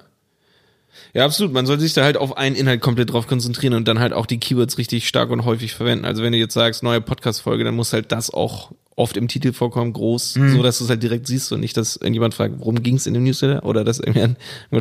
Ja, 1.13 1.25
absolut. 1.25 1.53
Man 1.53 1.65
soll 1.65 1.79
sich 1.79 1.93
da 1.93 2.03
halt 2.03 2.17
auf 2.17 2.37
einen 2.37 2.55
Inhalt 2.55 2.81
komplett 2.81 3.11
drauf 3.11 3.27
konzentrieren 3.27 3.73
und 3.73 3.87
dann 3.87 3.99
halt 3.99 4.13
auch 4.13 4.25
die 4.25 4.39
Keywords 4.39 4.77
richtig 4.77 5.07
stark 5.07 5.29
und 5.29 5.45
häufig 5.45 5.73
verwenden. 5.73 6.05
Also 6.05 6.23
wenn 6.23 6.31
du 6.31 6.37
jetzt 6.37 6.53
sagst, 6.53 6.83
neue 6.83 7.01
Podcast-Folge, 7.01 7.63
dann 7.63 7.75
muss 7.75 7.93
halt 7.93 8.11
das 8.11 8.29
auch 8.29 8.71
oft 8.95 9.17
im 9.17 9.27
Titel 9.27 9.53
vorkommen, 9.53 9.91
groß, 9.93 10.35
Mhm. 10.35 10.53
so 10.55 10.63
dass 10.63 10.77
du 10.77 10.83
es 10.83 10.89
halt 10.89 11.01
direkt 11.01 11.25
siehst 11.27 11.51
und 11.51 11.59
nicht, 11.59 11.75
dass 11.77 11.95
irgendjemand 11.95 12.33
fragt, 12.35 12.59
worum 12.59 12.81
ging 12.83 12.95
es 12.95 13.07
in 13.07 13.13
dem 13.15 13.23
Newsletter? 13.23 13.63
Oder 13.65 13.83
dass 13.83 13.99
irgendjemand 13.99 14.37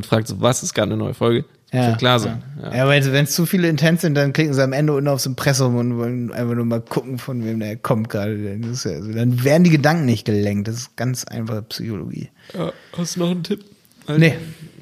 fragt, 0.06 0.28
so, 0.28 0.40
was 0.40 0.62
ist 0.62 0.74
gerade 0.74 0.92
eine 0.92 1.02
neue 1.02 1.14
Folge? 1.14 1.44
Das 1.70 1.86
wird 1.86 1.98
klar 1.98 2.20
sein. 2.20 2.42
Ja, 2.62 2.74
ja 2.76 2.86
weil 2.86 3.02
wenn 3.12 3.24
es 3.24 3.34
zu 3.34 3.46
viele 3.46 3.66
Intents 3.68 4.02
sind, 4.02 4.14
dann 4.14 4.34
klicken 4.34 4.52
sie 4.52 4.62
am 4.62 4.74
Ende 4.74 4.92
unten 4.92 5.08
aufs 5.08 5.24
Impressum 5.24 5.76
und 5.76 5.96
wollen 5.96 6.30
einfach 6.30 6.54
nur 6.54 6.66
mal 6.66 6.82
gucken, 6.82 7.16
von 7.16 7.42
wem 7.46 7.60
der 7.60 7.76
kommt 7.76 8.10
gerade. 8.10 8.60
Also 8.62 8.90
dann 9.10 9.42
werden 9.42 9.64
die 9.64 9.70
Gedanken 9.70 10.04
nicht 10.04 10.26
gelenkt. 10.26 10.68
Das 10.68 10.74
ist 10.76 10.96
ganz 10.96 11.24
einfache 11.24 11.62
Psychologie. 11.62 12.28
Ja, 12.52 12.74
hast 12.98 13.16
du 13.16 13.20
noch 13.20 13.30
einen 13.30 13.42
Tipp? 13.42 13.64
Nee. 14.06 14.34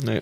Nee. 0.05 0.21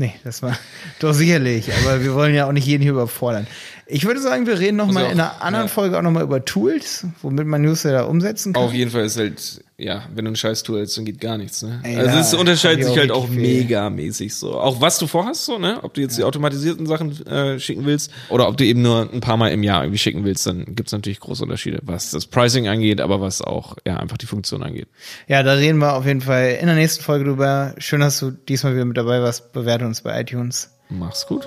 Nee, 0.00 0.14
das 0.24 0.42
war 0.42 0.56
doch 0.98 1.12
sicherlich, 1.12 1.70
aber 1.74 2.02
wir 2.02 2.14
wollen 2.14 2.34
ja 2.34 2.46
auch 2.46 2.52
nicht 2.52 2.66
jeden 2.66 2.82
hier 2.82 2.92
überfordern. 2.92 3.46
Ich 3.90 4.04
würde 4.06 4.20
sagen, 4.20 4.46
wir 4.46 4.58
reden 4.58 4.76
noch 4.76 4.86
Muss 4.86 4.94
mal 4.94 5.06
auch- 5.06 5.12
in 5.12 5.20
einer 5.20 5.42
anderen 5.42 5.66
ja. 5.66 5.72
Folge 5.72 5.98
auch 5.98 6.02
noch 6.02 6.10
mal 6.12 6.22
über 6.22 6.44
Tools, 6.44 7.06
womit 7.22 7.46
man 7.46 7.62
Newsletter 7.62 8.08
umsetzen 8.08 8.52
kann. 8.52 8.62
Auf 8.62 8.72
jeden 8.72 8.90
Fall 8.90 9.04
ist 9.04 9.18
halt, 9.18 9.64
ja, 9.78 10.04
wenn 10.14 10.24
du 10.26 10.30
ein 10.30 10.36
scheiß 10.36 10.62
Tool 10.62 10.80
hast, 10.82 10.96
dann 10.96 11.04
geht 11.04 11.20
gar 11.20 11.38
nichts, 11.38 11.62
ne? 11.62 11.80
Ey, 11.82 11.96
also 11.96 12.18
es 12.18 12.34
unterscheidet 12.34 12.80
ich 12.80 12.86
sich 12.86 12.98
halt 12.98 13.10
auch 13.10 13.28
megamäßig 13.28 14.34
so. 14.34 14.58
Auch 14.60 14.80
was 14.80 14.98
du 14.98 15.06
vorhast, 15.06 15.44
so, 15.46 15.58
ne? 15.58 15.78
Ob 15.82 15.94
du 15.94 16.00
jetzt 16.02 16.16
die 16.18 16.24
automatisierten 16.24 16.86
Sachen 16.86 17.26
äh, 17.26 17.58
schicken 17.58 17.84
willst 17.84 18.10
oder 18.28 18.48
ob 18.48 18.56
du 18.56 18.64
eben 18.64 18.82
nur 18.82 19.08
ein 19.12 19.20
paar 19.20 19.36
Mal 19.36 19.48
im 19.48 19.62
Jahr 19.62 19.82
irgendwie 19.82 19.98
schicken 19.98 20.24
willst, 20.24 20.46
dann 20.46 20.64
gibt's 20.74 20.92
natürlich 20.92 21.20
große 21.20 21.42
Unterschiede, 21.42 21.80
was 21.82 22.10
das 22.10 22.26
Pricing 22.26 22.68
angeht, 22.68 23.00
aber 23.00 23.20
was 23.20 23.42
auch, 23.42 23.76
ja, 23.86 23.96
einfach 23.96 24.18
die 24.18 24.26
Funktion 24.26 24.62
angeht. 24.62 24.88
Ja, 25.26 25.42
da 25.42 25.54
reden 25.54 25.78
wir 25.78 25.94
auf 25.94 26.06
jeden 26.06 26.20
Fall 26.20 26.58
in 26.60 26.66
der 26.66 26.76
nächsten 26.76 27.02
Folge 27.02 27.24
drüber. 27.24 27.74
Schön, 27.78 28.00
dass 28.00 28.18
du 28.20 28.30
diesmal 28.30 28.74
wieder 28.74 28.84
mit 28.84 28.96
dabei 28.96 29.20
warst. 29.22 29.52
Bewerte 29.52 29.84
uns 29.86 30.02
bei 30.02 30.20
iTunes. 30.20 30.70
Mach's 30.90 31.26
gut. 31.26 31.46